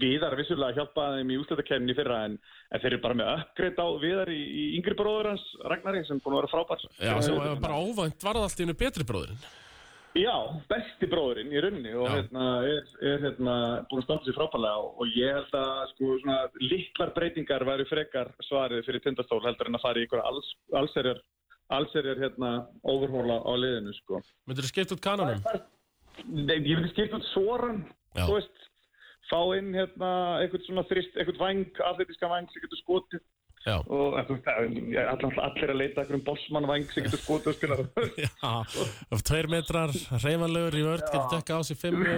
[0.00, 2.38] Viðar vissulega hjálpaði þeim í úsletakefni fyrra en,
[2.70, 6.20] en þeir eru bara með uppgreitt á Viðar í, í yngri bróður hans, Ragnari, sem
[6.20, 6.88] búin að vera frábær.
[7.00, 9.46] já sem var bara óvænt var það allt í hennu betri bróðurinn
[10.16, 10.32] Já,
[10.70, 13.56] besti bróðurinn í runni og hérna, er, er hérna,
[13.90, 17.84] búin að standa sér frábærlega og, og ég held að sko, svona, litlar breytingar væri
[17.90, 20.48] frekar svarið fyrir tindastól heldur en að fara í ykkur alls,
[20.80, 21.20] allserjar,
[21.76, 22.52] allserjar hérna,
[22.88, 23.92] overhóla á liðinu.
[23.98, 24.22] Sko.
[24.48, 25.44] Myndur þú skipta út kananum?
[26.32, 27.84] Nei, ég vil skipta út svoran,
[28.16, 28.24] Já.
[28.24, 28.66] þú veist,
[29.30, 30.10] fá inn hérna,
[30.42, 33.24] eitthvað svona þrist, eitthvað væng, atletíska væng sem getur skotið
[33.66, 37.56] Já, og það- allir, allir að leita eitthvað um bossmann væng sem getur skotið og
[37.56, 37.78] spila
[38.22, 39.90] já Tveir metrar,
[40.22, 42.12] reyfanlegur í vörð getur dekka á sig fimmu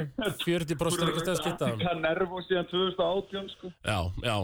[0.44, 3.70] 40 bróstur ekki stæð skipta Það er nervum síðan 2018 sko.
[3.80, 3.98] Já,
[4.28, 4.36] já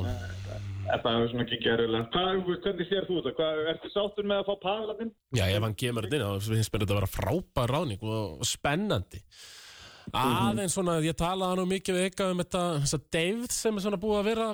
[0.84, 2.08] Þetta er svona ekki gerðilega.
[2.12, 3.46] Hvað, hvernig sér þú þetta?
[3.72, 5.12] Ertu sáttur með að fá Pavla þinn?
[5.32, 8.34] Já, ef hann kemur þetta inn þá finnst mér þetta að vera frábær ráðning og,
[8.44, 9.20] og spennandi
[10.12, 14.00] Aðeins svona, ég talaði nú mikið við eitthvað um þetta, þessa David sem er svona
[14.02, 14.48] búið að vera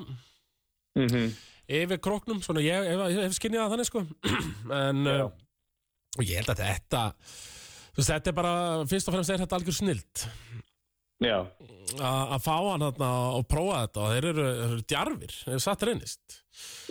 [1.01, 1.31] Mhm.
[1.71, 2.87] yfir króknum, svona ég,
[3.23, 4.07] hef skinnið það þannig sko.
[4.87, 5.31] En uh,
[6.19, 8.55] og ég held að þetta þú veist, þetta er bara,
[8.91, 10.25] fyrst og fremst er þetta algjör snild.
[11.21, 15.83] Að fá hann þarna og prófa þetta og þeir eru, eru djarfir, þeir eru satt
[15.85, 16.37] reynist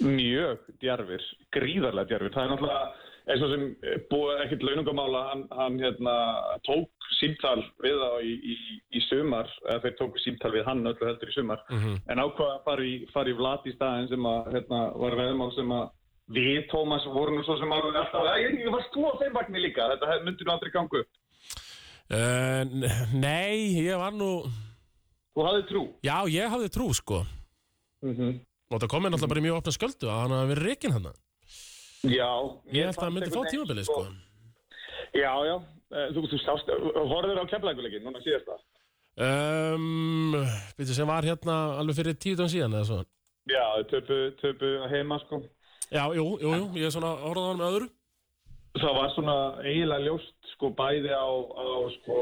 [0.06, 2.32] mjög djarfir, gríðarlega djarfir.
[2.36, 6.14] Það er náttúrulega eins og sem eh, búið ekkert launungamála, hann, hann hérna,
[6.66, 8.56] tók símtal við þá í, í,
[8.98, 12.64] í sumar, eða þeir tóku símtal við hann öllu heldur í sumar, en ákvaða að
[12.66, 15.88] fara í, fara í vlat í staðin sem að, hérna, var veðmál sem að
[16.30, 19.62] við, Tómas, vorum nú svo sem alveg alltaf, "Æ, ég varst þú á þeim vagnir
[19.66, 21.04] líka, þetta myndi nú aldrei gangu.
[22.10, 22.64] uh,
[23.14, 24.44] Nei, ég var nú
[25.36, 25.84] Þú hafði trú.
[26.04, 27.26] já, ég hafði trú sko
[28.02, 28.40] Mm -hmm.
[28.72, 31.08] og það komið náttúrulega bara í mjög opna sköldu að hann hafi verið reikin hann
[32.08, 32.30] Já.
[32.72, 34.06] ég held að hann myndi fá tímabilið sko
[35.18, 35.58] Já, já,
[35.90, 38.60] Eh, þú, þú sást, horfður á keflækuleikin, núna síðast það.
[39.26, 40.36] um,
[40.78, 43.00] Býttu sem var hérna alveg fyrir tíu dán síðan eða svo
[43.50, 45.40] Já, töpu, töpu heima, sko.
[45.90, 47.90] Já, jú, jú, jú, ég er svona orðað á hann með öðru
[48.80, 49.36] Það var svona
[49.66, 51.66] eiginlega ljóst sko bæði á, á
[51.98, 52.18] sko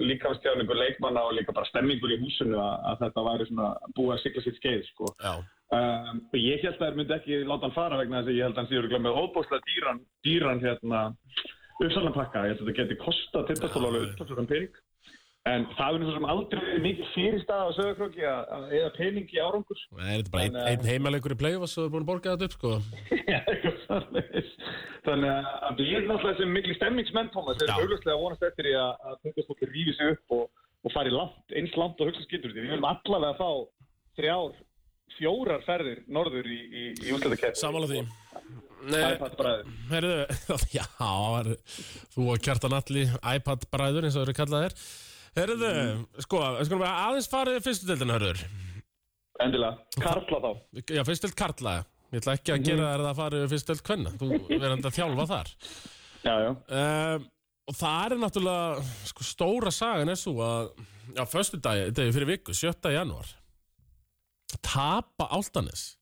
[0.00, 3.68] líkamstjáningu leikmanna og líka bara stemmingur í húsinu að, að þetta væri svona
[3.98, 5.12] búið að sigla sitt skeið sko.
[5.20, 5.34] Já,
[5.70, 8.46] Um, og ég held að það myndi ekki láta hann fara vegna þess að ég
[8.48, 11.02] held að hann séur glemmeð óbúslega dýran, dýran hérna
[11.80, 12.42] uppsalanpakka.
[12.48, 14.80] Ég held að þetta geti kostað tindastóla alveg uppsalan pening.
[15.48, 19.78] En það er svo sem aldrei mikið fyrirstað á sögurkróki að, eða pening í árangur.
[19.96, 22.34] Þetta er bara einn að- ein heimalegur í play-offs og þú er búin að borga
[22.34, 22.72] þetta upp sko
[23.30, 23.40] Já.
[25.06, 27.70] Þannig að- við erum náttúrulega sem miklu stemmingsmenn, Thomas, Já.
[27.72, 30.44] erum auðvitað að vonast eftir að, tundastólki rífi sig upp og,
[30.84, 32.60] og fari langt, eins langt og hugsa skildur því.
[32.60, 33.50] Við viljum allavega fá
[34.20, 34.52] þrjár,
[35.18, 37.60] fjórar ferðir norður í, í, í úsleitakeppni.
[37.60, 38.02] Samála því
[38.90, 39.72] Það er það bræður.
[39.90, 40.14] Herðu,
[40.72, 40.84] já,
[41.40, 41.48] er,
[42.14, 43.02] þú og Kjartan Alli
[43.34, 44.76] iPad-bræður eins og eru kallaðir
[45.36, 45.72] Herðu,
[46.24, 48.40] sko, við skulum bara aðeins farið í fyrstu deildina, hörður
[49.40, 49.76] Endilega.
[50.00, 50.48] Karla þá.
[50.96, 51.74] Já, fyrstu deild Karla
[52.10, 54.88] Ég ætla ekki að gera þér það að farið í fyrstu deild Kvenna Þú verðandi
[54.90, 55.52] að þjálfa þar
[56.24, 56.50] Já, já.
[56.80, 57.28] um,
[57.70, 60.72] Og það er náttúrulega, sko, stóra sagan er svo að
[61.14, 62.90] Já, fyrstu dagi, degi fyrir viku, 7.
[62.96, 63.30] janúar
[64.64, 65.96] Tapa Áltanes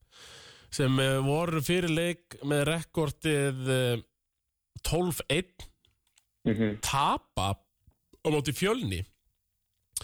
[0.72, 4.03] sem uh, voru fyrir leik með rekordið uh,
[4.84, 5.66] 12-1
[6.49, 7.49] Mm tapa
[8.24, 9.03] á móti fjölni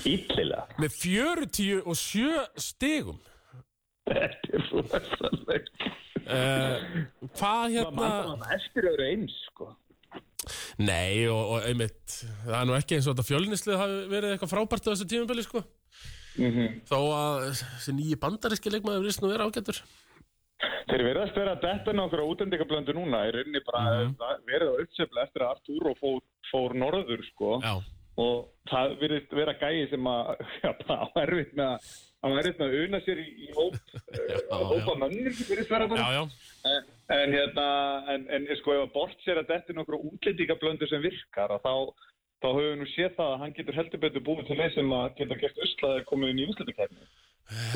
[0.04, 0.64] Ítlilega.
[0.82, 3.20] með 47 stigum
[4.04, 5.86] Þetta er rosalegt.
[6.26, 6.82] uh,
[7.38, 9.70] hvað hérna það eftir öðru eins, sko.
[10.84, 14.52] nei og, og einmitt það er nú ekki eins og þetta fjölnislið hafi verið eitthvað
[14.52, 15.62] frábært á þessu tímabili sko
[16.38, 19.78] Mm þó að þessi nýji bandaríski leikmaður virðist nú vera ágættur
[20.88, 24.14] Þeir verðast vera að detta nokkur á útendingablöndu núna, er rauninni bara Mhm.
[24.20, 26.20] það verið á uppsefla eftir að Arturo fór,
[26.50, 27.60] fór norður, sko.
[27.62, 27.74] já,
[28.16, 30.36] Og það verðist vera gæi sem að,
[30.86, 31.88] bara á erfitt með að,
[32.22, 33.74] á erfitt með að una sér í, í hóp,
[34.14, 34.94] Já, já, hópa
[36.14, 36.22] já,
[36.64, 36.82] En,
[37.18, 37.66] en hérna,
[38.14, 41.66] en, en sko, ef að bort sér að detta nokkur á útlendingablöndu sem virkar, að
[41.66, 41.74] þá,
[42.44, 44.92] þá höfum við nú séð það að hann getur heldur betur búið til leið sem
[45.00, 47.06] að geta gert uslaðið komið inn í útlendingakeppni.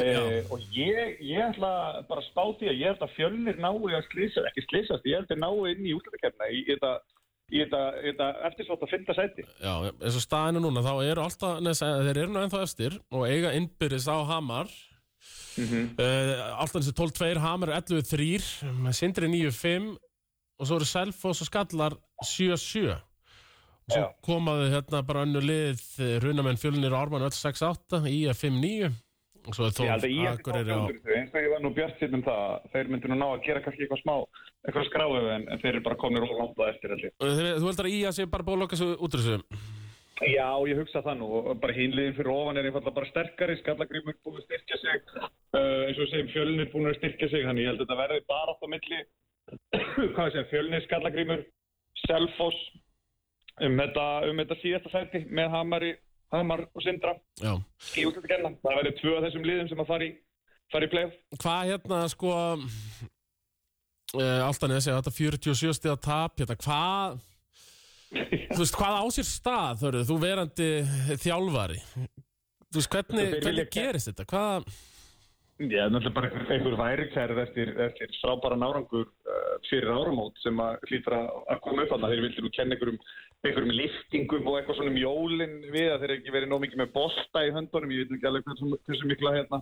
[0.00, 1.70] Eh, og ég, ég ætla
[2.08, 5.18] bara að spá því að ég held að fjölnir nái að slýsa, ekki slýsast, ég
[5.20, 6.92] held að nái inn í útlæðakefna í þetta,
[7.52, 9.44] í þetta, eftirsvátt að fynda sæti.
[9.60, 13.26] já, eins og staðinu núna þá eru alltaf, neð, þeir eru nú ennþá efstir og
[13.28, 14.72] eiga innbyrðis á Hamar
[15.58, 15.96] Mhm.
[15.98, 19.88] uh, alltaf þessi 12-2 Hamar 11-3 Sindri 9-5
[20.60, 22.94] og svo eru Selfoss og Skallar 7-7
[23.88, 25.84] og svo komaðu hérna bara önnu lið
[26.24, 28.92] Runamenn fjölnir og Ármann öll 6-8 IF 5-9
[29.48, 30.80] og svo er þó að er á
[31.16, 33.62] eins og ég var nú bjart sitt um það, þeir myndu nú ná að gera
[33.64, 34.14] kannski eitthvað smá,
[34.66, 36.94] eitthvað skráðu en, en þeir eru bara komin langt á eftir.
[37.16, 39.60] Þú heldur að IA sé bara búið að loka svo út úr þessu?
[40.26, 44.16] Já, ég hugsa það nú og bara hinliðin fyrir ofan er einfallega bara sterkari, skallagrímur
[44.26, 47.62] búin að styrkja sig, uh, eins og við segjum fjölnir búin að styrkja sig, þannig
[47.62, 48.98] ég held að þetta verði bara átt á milli,
[50.16, 51.44] hvað við segjum, fjölnir, skallagrímur,
[52.02, 52.58] selfoss,
[53.66, 55.92] um þetta, um þetta síðasta sæti með Hamari,
[56.34, 57.54] Hamar og Sindra Já
[57.96, 58.54] í útlættikenna.
[58.64, 60.10] Það verði tvö af þessum liðum sem að fara í,
[60.74, 61.16] fara í play-off.
[61.38, 62.34] Hvað hérna sko
[64.18, 67.18] uh, Alltaf neði segja þetta 47 stíða tap hérna, hvað
[68.54, 70.68] þú veist, hvað á sér stað þörðu, þú verandi
[71.20, 74.70] þjálfari þú veist, hvernig, hvernig gerist þetta hvað,
[75.58, 81.18] Já, náttúrulega bara einhver, værikærið eftir, eftir frábæra nárangur uh, fyrir áramót sem að hlýtra
[81.50, 82.12] að koma upp að það.
[82.12, 83.00] Þeir vildi nú kenna einhverjum,
[83.46, 86.90] einhverjum liftingum og eitthvað svona um jólinn við að þeir ekki verið nóg mikið með
[86.96, 87.92] bolta í höndunum.
[87.94, 89.60] Ég veit nú ekki alveg hversu, hversu mikla hérna,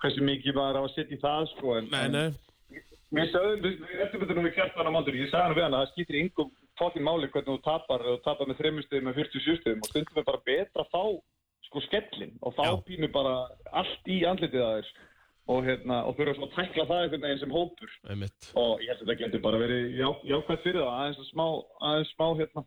[0.00, 1.76] hversu mikið var á að setja í það sko.
[1.80, 2.80] En, nei, nei
[3.12, 5.82] Mér sagðum, við við eftirbyttunum við kjartan á mándur, ég sagði hann við hann að
[5.82, 9.58] það skýtir yngum fokkin máli hvernig þú tapar og tapar með þreymur stegum með 47
[9.60, 11.02] stegum og stundum er bara betra fá
[11.68, 12.72] sko skellin og Já.
[12.86, 13.34] pínu bara
[13.82, 14.90] allt í andlitið að þér
[15.52, 18.92] og, hérna, og þurfa svona að tækla það einhvern veginn sem hópur einmitt og ég
[18.92, 21.46] held að þetta getur bara verið já, jákvæmt fyrir það, aðeins að smá,
[21.90, 22.64] aðeins smá, hérna,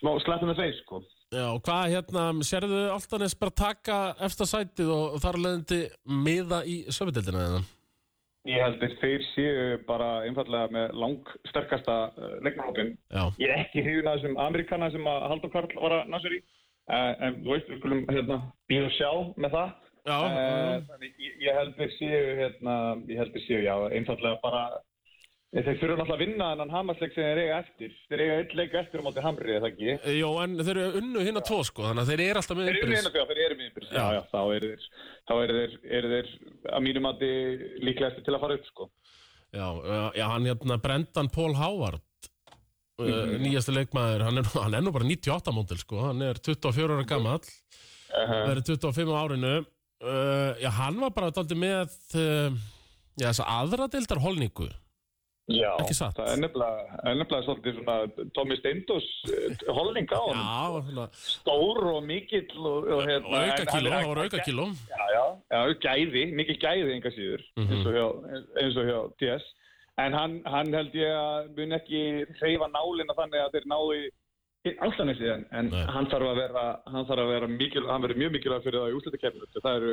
[0.00, 1.00] smá slættum með þeir, sko.
[1.34, 5.80] Já, og hvað hérna, sérðu Altanes bara taka eftir sætið og þar leðandi
[6.26, 7.64] miða í sömudildina þeirna?
[8.46, 12.92] Ég held að þeir séu bara einfallega með lang sterkasta uh, leikmannhópin.
[13.42, 16.36] Ég er ekki hrifin að þessum Amerikana sem að Haldur Karl var að ná sér
[16.36, 16.38] í,
[16.86, 18.38] uh, en þú veist, við skulum hérna,
[18.70, 19.74] býða sjá með það.
[20.06, 20.76] já, já.
[20.92, 22.76] þannig ég, held þeir séu, hérna,
[23.10, 24.62] ég held þeir séu, já, einfallega bara,
[25.54, 27.92] þeir þurfa náttúrulega að vinna þennan hamarsleik sem þeir eiga eftir.
[28.10, 29.92] Þeir eiga eitt leik eftir á móti Hamri, eða ekki?
[30.18, 32.66] Jó, en þeir eru unnu hinn að tvo sko, þannig að þeir eru alltaf með
[32.66, 33.92] þegar þeir eru með innbyrðis.
[33.96, 34.22] Já, Já.
[34.32, 34.88] þá eru þeir,
[35.30, 36.32] þá eru þeir, eru þeir
[36.76, 37.24] að mínum að
[37.86, 38.88] líklegasti til að fara upp, sko.
[39.56, 39.68] Já,
[40.18, 42.02] já, hann hérna Brendan Paul Howard
[42.98, 43.38] uh, Mhm.
[43.46, 47.06] nýjasti leikmaður, hann er, hann er nú bara 98 móndil sko, hann er 24 ára
[47.06, 47.40] gammal
[48.16, 52.54] Uh verið 25 á árinu uh, já, hann var bara daldið með uh,
[53.18, 54.68] já, þess aðra deildar holningu
[55.46, 61.04] Já, það er nefnilega, er nefnilega svolítið svona Tommy Steindós uh, holning á hann.
[61.14, 65.22] Stór og mikill og, og, hérna, og auka kíló, það var auka kíló Já, já,
[65.54, 68.06] já, gæði, mikið gæði enga síður, og hjá,
[68.64, 69.46] eins og hjá TS.
[70.02, 72.00] En hann, hann held ég að mun ekki
[72.40, 75.84] hreyfa nálina þannig að þeir nái áltanessi en, en Nei.
[75.94, 78.90] hann þarf að vera, hann þarf að vera mikil, hann verður mjög mikilvæg fyrir það
[78.90, 79.50] í úslutakefninu.
[79.62, 79.92] Það eru,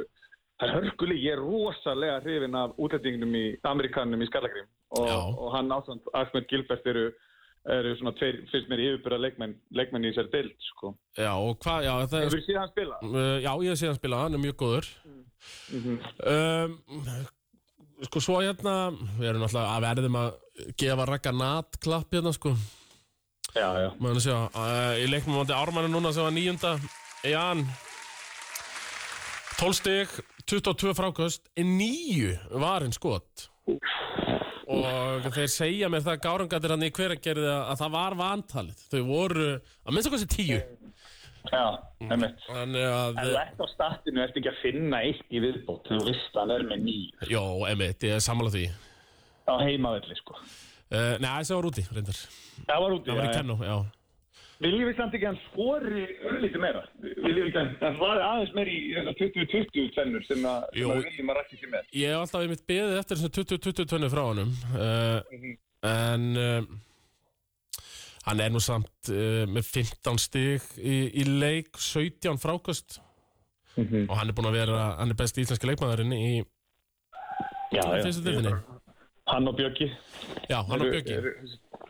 [0.59, 5.09] það er hörkuleg, ég er rosalega hrifin af útlendingnum í Amerikanum í Skallagrím og,
[5.41, 7.07] og hann ásand Ahmed Gilbert eru,
[7.73, 10.93] eru svona tveir, finnst mér yfirbyrða leikmenn, leikmenn í þessari deild, sko.
[11.17, 12.99] Já, og hvað, já, það er Hefur séð hann spila?
[13.09, 14.91] uh, Já, ég sé hann spila, hann er mjög góður
[15.73, 15.97] Mhm.
[16.23, 16.77] um,
[18.03, 20.29] Sko, svo hérna við erum náttúrulega að verðum að
[20.79, 22.53] gefa rakka natklapp hérna, sko
[23.53, 23.89] Já, já.
[23.99, 26.71] maður að sjá, uh, í leiknum átti Ármann núna sem var nýjunda
[27.27, 27.65] Jan
[29.59, 30.15] 12 stig
[30.49, 33.49] 22 frákast nýju varinn skot.
[34.73, 38.81] Og þeir segja mér það gárangatir hann í hveragerði að það var vantalið.
[38.91, 40.61] Þau voru að minnst okkur sér tíu.
[41.51, 41.63] Já,
[42.07, 42.39] einmitt.
[42.47, 46.37] þannig að En ert á statinu, ert ekki að finna eitt í viðbót, þú veist
[46.37, 46.93] að hann er með ný
[47.27, 48.61] Jó, emitt, ég er sammála því.
[49.51, 50.37] Á heimavelli, sko.
[50.39, 52.21] uh, Nei, þessi var úti, reyndar.
[52.63, 53.35] Það var úti, Það var í já, já.
[53.41, 53.75] kennu, já
[54.63, 56.81] Viljum við samt ekki hann skori örlítið meira?
[57.03, 60.87] Viljum við ekki hann var aðeins meira í þessar 20-20 tennur sem að, Jú.
[60.87, 61.89] sem að við viljum að rækki sér með?
[61.99, 65.45] Ég hef alltaf einmitt beðið eftir þessu 20-20 tönnu frá honum uh,
[65.89, 66.73] En uh,
[68.23, 73.01] Hann er nú samt uh, með 15 stig í, í leik 17 frákast
[73.75, 76.27] Og hann er búinn að vera Hann er besti íslenski leikmaðurinn í
[77.73, 78.53] fyrstu dildinni
[79.23, 79.85] Hann og Bjöggi.
[80.51, 81.15] Já, hann og Bjöggi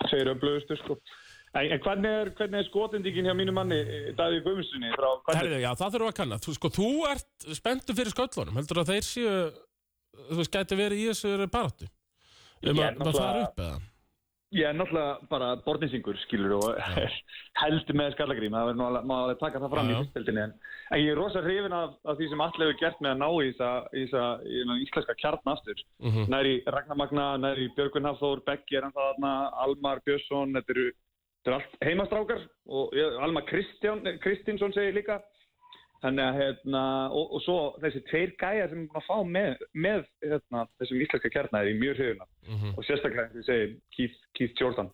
[0.10, 0.98] Segir öflögustu, sko.
[1.54, 3.78] En, en hvernig er, er skotendingin hjá mínu manni,
[4.18, 4.90] Davíð Guðmundssoni,
[5.78, 9.34] það þurfum að kanna þú, sko, þú ert spenntur fyrir sköllunum Heldur að þeir séu
[10.14, 11.90] Þú veist, gæti verið í þessu baráttu
[12.64, 13.42] Um Ég er að, að náttúrulega-
[14.78, 16.76] náttúrulega bara borninsingur, skilur, og
[17.58, 20.02] held með skallagrím, það verður má alveg taka það fram Já, í já.
[20.04, 20.54] fyrstildinni, en,
[20.94, 23.30] en ég er rosa hrifin af, af því sem allir hefur gert með að ná
[23.34, 24.28] í þessa,
[24.86, 25.82] íslenska kjarn aftur.
[26.06, 26.28] Mhm.
[26.30, 29.34] Næri Ragnar Magna, næri Björgun Hafþór, Beggi hann það þarna,
[29.66, 30.86] Almar Björnsson, þetta eru,
[31.44, 35.20] þetta eru allt heimastrákar og ég- Almar Kristján, Kristinsson segir líka.
[36.04, 36.80] Þannig að, hérna,
[37.16, 41.00] og, og svo þessi tveir gæjar sem er búin að fá með, með hérna, þessum
[41.06, 42.26] íslenska kjarnar er í mjög hrifina.
[42.50, 42.74] Mhm.
[42.76, 44.90] Og sérstaklega, og ég segi, Keith, Keith Jordan.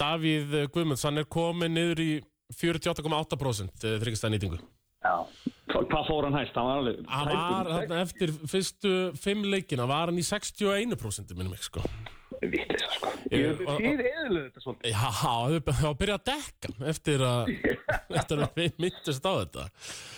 [0.00, 2.10] Davíð Guðmunds, hann er komin niður í
[2.50, 4.58] 48,8% þryggistæða nýtingu.
[5.04, 5.14] Já.
[5.70, 6.54] Hva- Hvað fór hann hægt?
[6.58, 6.98] Hann var alveg...
[7.08, 11.84] Hann var, hann, eftir fyrstu fimm leikina, var hann í 61% minnum ekki, sko.
[12.52, 13.10] Vittlisa, sko.
[13.32, 14.90] Ég- þið eðluðu þetta svolítið.
[14.90, 17.52] Já, það var að byrja að dekka eftir að,
[18.20, 19.64] eftir að við myndist á þetta.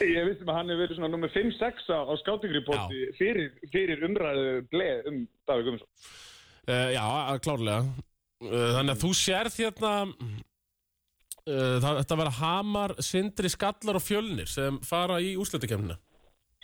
[0.06, 4.50] Ég vissum að hann hefur verið svona nummer 5-6 á, á skátingriporti fyrir, fyrir umræðu
[4.72, 5.90] bleið um Davíð Guðmundsson.
[6.66, 7.80] Uh, já, að- klárlega.
[8.42, 9.92] Uh, þannig að þú sérð hérna,
[11.46, 15.96] uh, það, þetta vera Hamar, Sindri, Skallar og Fjölnir sem fara í úrslutakefnina.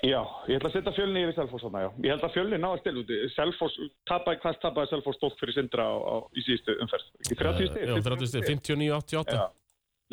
[0.03, 0.19] Já,
[0.51, 1.89] ég ætla að setja fjölni yfir Selfoss þarna, já.
[2.03, 3.19] Ég held að fjölni náði stil úti.
[3.37, 3.77] Selfoss,
[4.11, 7.13] tapaði, hvað tapaði Selfoss stótt fyrir Sindra á, á, í síðustu umferð?
[7.23, 7.85] Ekki 30 stig?
[7.87, 9.37] Já, 30 stig, 59-88.
[9.39, 9.45] Já.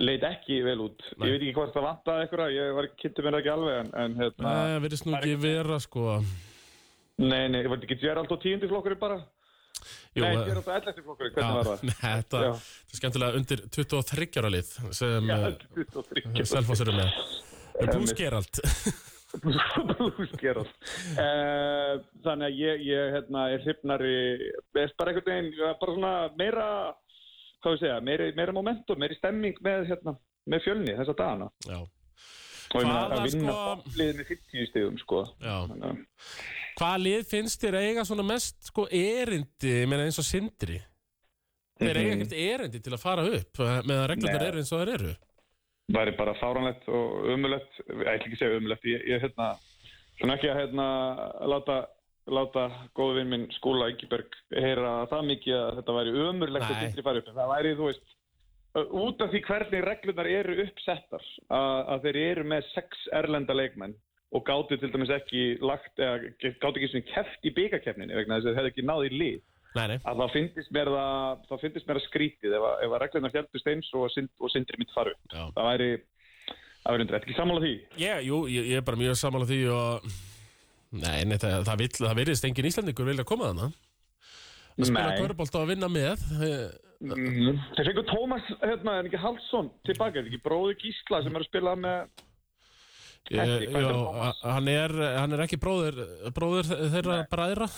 [0.06, 1.08] Leit ekki vel út.
[1.18, 1.26] Nei.
[1.26, 4.16] Ég veit ekki hvort það vantaði eitthvað, ég var kynnti mér ekki alveg, en, en
[4.22, 4.54] hérna...
[4.54, 6.06] Nei, verðist nú ekki vera, sko.
[7.20, 9.20] Nei, nei, var þetta ekki Gerald og tíundi flokkurinn bara?
[10.14, 11.86] Jú, nei, eh, Gerald og ellefti flokkurinn, hvernig var það?
[11.90, 12.46] Nei, þetta,
[12.94, 15.38] er skemmtilega undir 23 ára lið sem Já,
[15.82, 16.50] 23.
[16.54, 17.24] Selfoss eru með.
[17.90, 18.62] Plus Gerald.
[19.38, 20.72] Blues Gerald.
[21.14, 24.16] Uh, þannig að ég, ég hérna, er hrifnari,
[24.76, 26.66] veist bara einhvern veginn, bara svona meira,
[27.62, 30.16] hvað við segja, meira, meira momentum, meira stemming með, hérna,
[30.50, 31.50] með fjölni þessa dagana.
[31.68, 31.80] Já.
[32.70, 35.22] og ég meina að vinna sko- liðið með 50 stigum sko.
[35.42, 36.04] Þannig að-
[36.80, 40.78] Hvaða lið finnst þér eiga svona mest sko erindi, ég meina eins og sindri?
[41.80, 44.48] Þeir eiga ekkert erindi til að fara upp meðan reglurnar Nei.
[44.52, 45.14] eru eins og þeir eru.
[45.94, 49.50] Væri bara fáranlegt og umulett ég ætla ekki að segja umulett ég, ég hérna,
[50.20, 50.86] svona ekki að hérna,
[51.50, 51.80] láta,
[52.30, 52.68] láta
[52.98, 57.22] góðu vinn minn skóla Ingiberg heyra það mikið að þetta væri umurlegt að sindri fara
[57.24, 57.32] upp.
[57.32, 58.16] En það væri, þú veist
[58.78, 63.96] út af því hvernig reglurnar eru uppsettar að, að þeir eru með sex erlenda leikmenn
[64.38, 66.20] og gátu til dæmis ekki lagt, eða
[66.62, 69.40] gátu ekki svona keft í byggarkefninu vegna þess að þeir hefði ekki náð í lið
[69.78, 69.98] Nei, nei.
[70.02, 73.36] að þá finnist mér það, þá finnist mér það skrítið ef að, ef að reglurnar
[73.38, 75.14] heldust eins og, sind, og sindri mitt faru.
[75.30, 75.44] Já.
[75.58, 75.90] Það væri,
[76.80, 77.76] það væri undir, ekki sammála því.
[78.02, 80.10] Ég, jú, ég, ég er bara mjög sammála því og
[80.90, 83.68] Nei, nei það, það, vill, það virðist engin Íslandingur vilja koma þarna
[84.80, 85.20] að spila Nei.
[85.20, 86.24] körbólta og vinna með
[87.00, 87.56] Mm.
[87.78, 91.48] Þeir fengur Tómas, hérna, en ekki Halsson tilbaka, er ekki bróði Gísla sem er að
[91.48, 92.10] spila með,
[93.30, 96.02] hvað jó, er hann, er, hann er ekki bróðir,
[96.36, 97.70] bróðir þeirra bræðra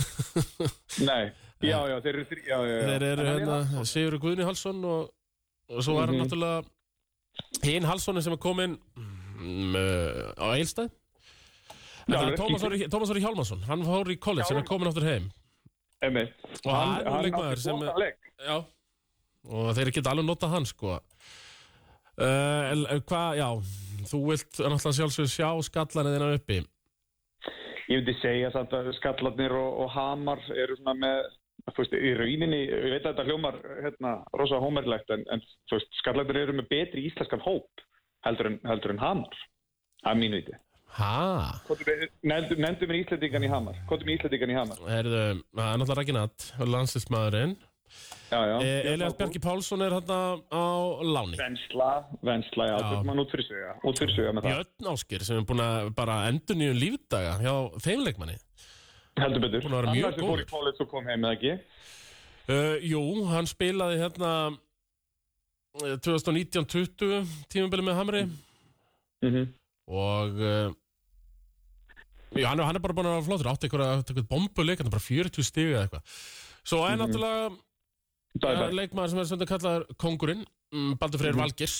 [1.05, 1.29] nei,
[1.69, 2.85] já, já, þeir eru, þrý- já, já, já.
[2.89, 5.11] Þeir eru En hann hérna, Sigur Guðni Halsson og,
[5.69, 6.25] og svo var hann Mhm.
[6.25, 6.65] náttúrulega
[7.63, 10.89] hinn Halssonin sem er kominn mm, uh, á Eilstæð
[12.09, 14.89] Já, hann er Tómas Orri, Tómas Orri Hjálmarsson, hann fór í college sem er komin
[14.89, 15.29] áttur heim
[16.01, 16.33] Einmitt.
[16.65, 18.17] Og hann er nú hann leikmaður sem- leik.
[18.41, 18.55] Já
[19.51, 20.95] Og þeir geta alveg notað hann sko
[22.17, 23.47] uh, Hvað, já
[24.09, 26.57] Þú vilt náttúrulega sjálfsög sjá skallanið þína uppi
[27.91, 31.25] Ég myndi segja samt að skallarnir og, og hamar eru svona með,
[31.77, 35.43] veist, í rauninni, ég veit að þetta hljómar, hérna, rosa hómerlegt, en, en
[36.01, 37.85] skallarnir eru með betri íslenskan hóp
[38.25, 39.39] heldur en, heldur en hamar,
[40.05, 40.59] að mínu viti.
[40.91, 41.61] Ha,
[42.27, 44.81] Nefndu mér Íslandingan í hamar, hvað er með Íslandingan í hamar?
[44.81, 45.11] það er
[45.79, 45.99] náttúrulega
[48.31, 48.57] Já, já.
[48.63, 50.63] e, Elias Bjarki Pálsson er hérna á
[51.03, 51.89] láni Vensla,
[52.23, 53.01] Vensla, já, Já.
[53.03, 53.99] mann út fyrir sögja, út.
[54.45, 57.53] Björn Áskir sem er búin að bara endur nýjum lífdaga hjá
[57.83, 58.37] þeim leikmanni
[59.21, 59.65] Heldur betur.
[59.67, 61.53] Að vera mjög sem fór í college og kom heim eða ekki.
[62.49, 63.01] uh, Jú,
[63.31, 64.31] hann spilaði hérna
[65.81, 68.23] eh, 2019-20 tímabili með Hamri
[69.21, 69.49] Mm
[69.91, 70.69] og uh,
[72.37, 75.03] já, hann, hann er bara búin að vera flottur átti eitthvað, bombuleik, hann er bara
[75.03, 76.13] 40 stig eða eitthvað
[76.63, 77.01] Svo er Mhm.
[77.01, 77.49] náttúrulega
[78.41, 81.41] Það er uh, leikmaður sem er svona kallar kongurinn um, Baldur Freyr Mhm.
[81.43, 81.75] Valgers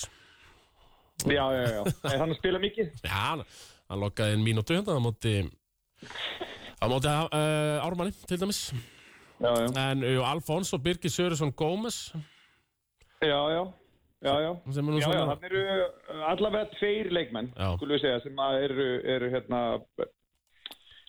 [1.22, 1.82] já, já, já.
[2.12, 2.88] Er hann að spila mikið?
[3.06, 3.44] Já, hann,
[3.88, 5.34] hann lokkaði inn mínútu hérna á móti
[6.82, 8.60] á móti uh, Ármanni til dæmis
[9.42, 9.66] Já, já.
[9.90, 12.12] En uh, Alfonso Birgir Söresson Gómez
[13.22, 13.62] Já, já.
[14.22, 14.52] Já, já.
[14.72, 18.86] sem nú Já, já, þannig eru uh, allavega tveir leikmenn, skulum við segja, sem eru,
[19.14, 19.60] eru hérna,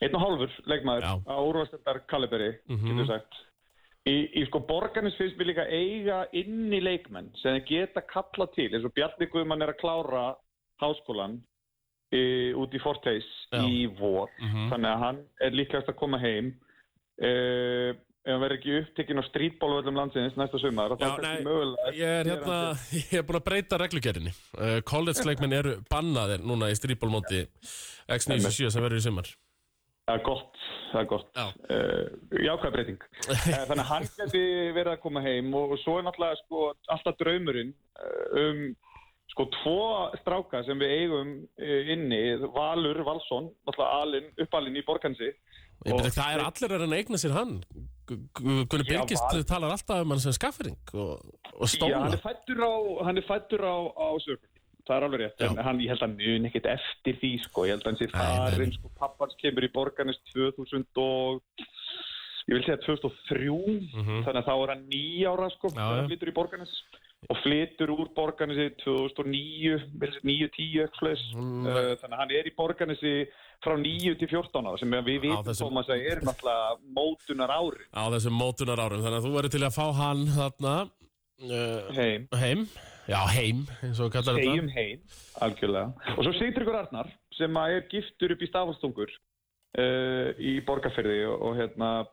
[0.02, 1.12] einn og hálfur leikmaður Já.
[1.30, 2.88] á úrvastendar Kaliberi, Mhm.
[2.90, 3.38] getur sagt.
[4.04, 8.68] Í, í sko borgarnis finnst mér líka eiga inn í leikmenn sem geta kalla til,
[8.74, 10.24] eins og Bjarni Guðmann er að klára
[10.82, 11.38] háskólan
[12.60, 13.26] út í Forteis
[13.64, 14.68] í vor, Mhm.
[14.72, 16.54] þannig að hann er líklegast að koma heim.
[17.22, 17.94] Uh,
[18.24, 21.44] ef hann verður ekki upptekinn á strítbólvöldum landsins næsta sumar, Já, nei,
[21.94, 22.56] Ég er hérna,
[23.12, 27.44] ég er búin að breyta reglugerinni uh, College-leikmenn eru bannaðir núna í strípólmóti
[28.08, 29.28] X97 sem verður í sumar
[30.04, 30.56] Það er gott,
[30.92, 31.28] það er gott.
[31.32, 31.44] Já.
[31.72, 33.04] Uh, jákvæð breyting.
[33.30, 34.42] Eh, Þannig að hann geti
[34.76, 38.58] verið að koma heim og, og svo er náttúrulega sko, alltaf draumurinn eh, um
[39.32, 39.78] sko tvo
[40.20, 42.20] stráka sem við eigum eh, inni,
[42.54, 45.32] Valur Valsson, náttúrulega alinn, uppalinn í Borgansi.
[45.84, 47.56] Það er allir að reyna eigna sér hann
[48.06, 51.18] Gu- Gu- Gunni Já, Birgist Val- talar alltaf um hann sem skaffering og,
[51.56, 52.72] og Já, stóla hann er fættur á,
[53.58, 54.50] er á, á sögur.
[54.84, 55.48] Það er alveg rétt, Já.
[55.50, 58.00] en hann, ég held að hann mun ekkert eftir því, sko, ég held að hann
[58.00, 58.50] sé Nei, nei, nei.
[58.54, 61.40] farin, sko, pappans kemur í Borganes 2000 og,
[62.48, 63.48] ég vil segja 2003,
[63.94, 64.24] Mhm.
[64.26, 66.74] þannig að þá er hann nýjára, sko, hann flytur í Borganes
[67.30, 69.80] og flytur úr Borganesi 2009,
[70.22, 71.66] 9-10, eitthvað slags, Mm.
[71.66, 73.14] uh, þannig að hann er í Borganesi
[73.64, 77.84] frá 9 til 14 ára, sem við vitum, þessum- Thomas, að er náttúrulega mótunar ári
[77.96, 80.90] á þessum mótunar árum þannig að þú verður til að fá hann þarna
[81.48, 82.28] uh, heim.
[82.34, 82.68] heim.
[83.08, 85.00] Já, heim, segjum heim,
[85.40, 85.92] algjörlega.
[86.16, 89.08] Og svo Sigtryggur Arnar sem er giftur upp í stafastungur
[89.78, 92.06] uh, í borgarferði og, og hérna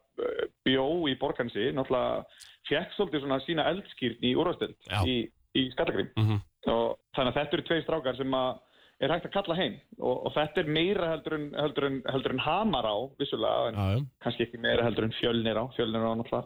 [0.65, 2.25] bjó í borgansi náttúrulega
[2.69, 4.75] fekk svolítið svona sína eldskýrn í úrvastöld
[5.05, 5.15] í,
[5.57, 6.41] í Skallagrim Mhm.
[6.71, 8.59] og þannig að þetta eru tvei strákar sem að
[9.01, 9.75] er hægt að kalla heim.
[9.97, 13.79] Og, og þetta er meira heldur en, heldur en, heldur en hamar á vissulega en
[13.81, 15.65] Já, kannski ekki meira heldur en fjölnir á.
[15.73, 16.45] Fjölnir á náttúrulega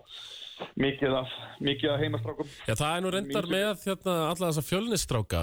[0.79, 2.47] mikið af, mikið af heimastrákum.
[2.63, 5.41] Já, það er nú reyndar Mín- með hérna, alla þessa fjölnistráka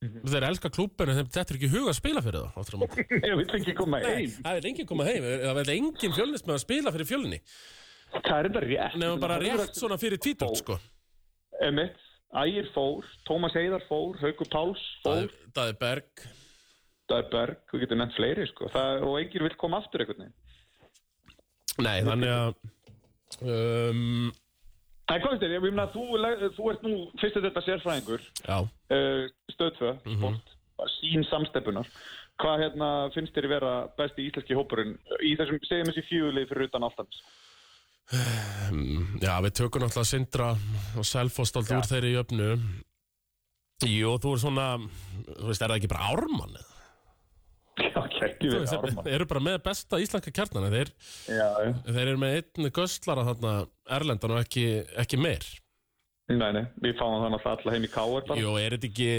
[0.00, 2.86] uh, þeir elska klúbinu þeim þetta er ekki huga að spila fyrir það
[3.28, 4.36] ég vil ekki koma Nei, heim.
[4.44, 5.26] það vil enginn koma heim.
[5.44, 7.40] Það vil enginn fjölnist með að spila fyrir fjölni.
[8.16, 8.96] Það er enda rétt.
[8.98, 10.78] Nefnum bara rétt svona fyrir tvítur sko.
[11.62, 11.98] Emmett,
[12.40, 16.24] Ægir fór, Tómas Heiðar fór, Haukur Páls fór, Daði Berg.
[17.10, 18.68] Er Berg, við getum nefnt fleiri sko.
[18.70, 20.30] það, og enginn vil koma aftur veginn.
[21.82, 22.54] Nei, þannig að
[23.42, 24.30] um,
[25.10, 26.06] Hvað veist þér, ég meina þú,
[26.54, 28.26] þú ert nú fyrst að þetta sérfræðingur.
[28.46, 30.52] Uh, stöðfö, sport,
[31.00, 31.90] sín samsteppunar
[32.40, 34.96] hvað hérna finnst þér að vera besti íslenski hópurinn
[35.26, 37.20] í þessum, segjum þessi fjöguleið fyrir utan alltaf
[38.10, 40.48] já, við tökum náttúrulega Sindra
[40.98, 42.50] og Selfoss stolt úr þeirri í öfnu
[43.86, 46.58] Jú, þú er svona Þú veist, er það ekki bara ármann?
[46.58, 46.69] eða?
[47.80, 48.02] Já,
[48.40, 49.04] við veist, Ármann.
[49.06, 50.90] Þeir eru bara með besta íslenska kjarnana þeir,
[51.30, 51.70] Já, já.
[51.88, 53.52] þeir eru með einn göstlara þarna
[53.96, 54.64] Erlendan og ekki,
[55.00, 55.46] ekki meir.
[56.30, 58.38] Nei, nei, við fáum það náttúrulega alla heim í Káar bara.
[58.40, 59.10] Jú, er þetta ekki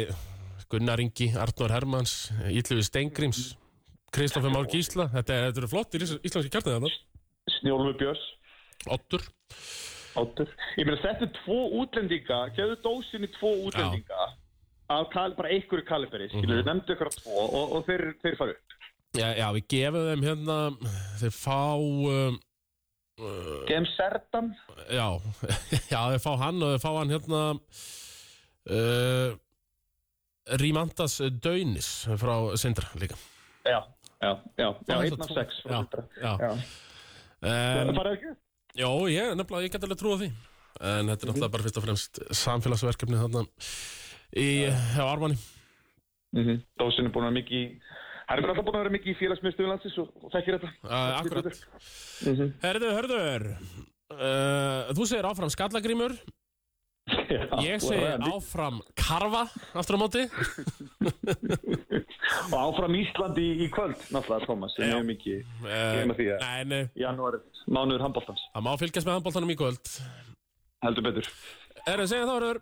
[0.71, 2.13] Gunnar Ingi, Arnór Hermans
[2.47, 3.41] Ítluvi Steingríms
[4.15, 5.09] Kristoffer Már Gísla?
[5.11, 6.93] Þetta, er- þetta eru flott í íslenski kjarnana þarna.
[7.57, 8.23] Snjólfur Björns,
[8.95, 9.25] Ottur
[10.21, 14.15] Áttur Ég meina, þetta er tvo útlendinga gefðu dósinni tvo útlendinga.
[14.15, 14.37] Af
[15.13, 16.61] kal, bara einhverju kaliberi skilur, Mhm.
[16.61, 18.77] við nefndu ykkur að tvo og, og þeir, þeir fara upp
[19.17, 20.57] Já, já, við gefum þeim hérna
[21.19, 22.39] Þeir fá um,
[23.67, 24.53] Gem Serdan
[24.89, 25.07] Já,
[25.93, 27.41] já, þeir fá hann og þeir fá hann hérna
[28.71, 29.35] uh,
[30.61, 31.89] Rímandas Daunis
[32.19, 33.17] frá Sindra líka
[33.67, 33.81] Já,
[34.21, 35.81] já, já, já, einn af sex já,
[36.21, 36.31] já.
[36.41, 36.51] já.
[37.41, 38.31] en, Það fara ekki?
[38.79, 40.31] Jó, ég, nefnilega, ég get alveg trúa því
[40.81, 43.43] En þetta er náttúrulega bara fyrst og fremst samfélagsverkefni þarna
[44.37, 45.37] í, Armanni
[46.31, 46.57] Mm -hmm.
[46.79, 47.63] Dósin er búin að mikið í
[48.31, 50.69] Það er bara alltaf búin að vera mikið í félagsmiðstöðu landsins og, og þekkir þetta
[50.87, 51.45] uh, Akkurat
[52.21, 52.47] Mhm.
[52.61, 53.43] Herðu, hörður
[54.15, 56.13] uh, Þú segir áfram skallagrímur.
[57.27, 59.43] Já, Ég segi áfram karfa
[59.75, 60.23] Aftur á móti.
[62.53, 64.83] Og áfram Ísland í, í kvöld Náttúrulega, Thomas, Já.
[64.95, 66.25] er mikið uh, því,
[66.71, 69.85] nei, Janúar, mánuður handbóltans það má fylgjast með handbóltanum í kvöld.
[70.81, 71.25] Heldur betur.
[71.87, 72.57] Herðu, segja þá, hörður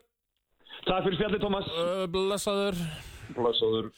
[0.86, 1.68] Takk fyrir spjallið, Thomas.
[1.76, 2.80] Uh, Blessaður.
[3.36, 3.92] Blessaður.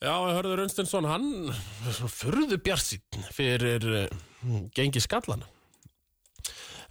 [0.00, 1.50] Já, Hörður Unstensson, hann
[2.08, 5.44] furðu bjarsinn fyrir uh, gengi skallana.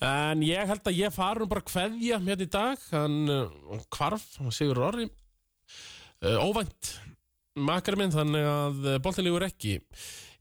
[0.05, 3.81] En ég held að ég fara nú bara að kveðja hérna í dag, hann uh,
[3.91, 5.09] kvarf, Sigur Orri,
[6.23, 6.93] uh, óvænt
[7.59, 9.79] makar minn, þannig að boltin lígur ekki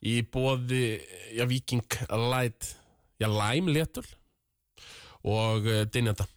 [0.07, 1.01] í bóði,
[1.35, 1.99] já, Viking
[2.29, 2.75] Light,
[3.19, 4.07] já, Lime Letul
[5.25, 6.29] og uh, Dynjanda.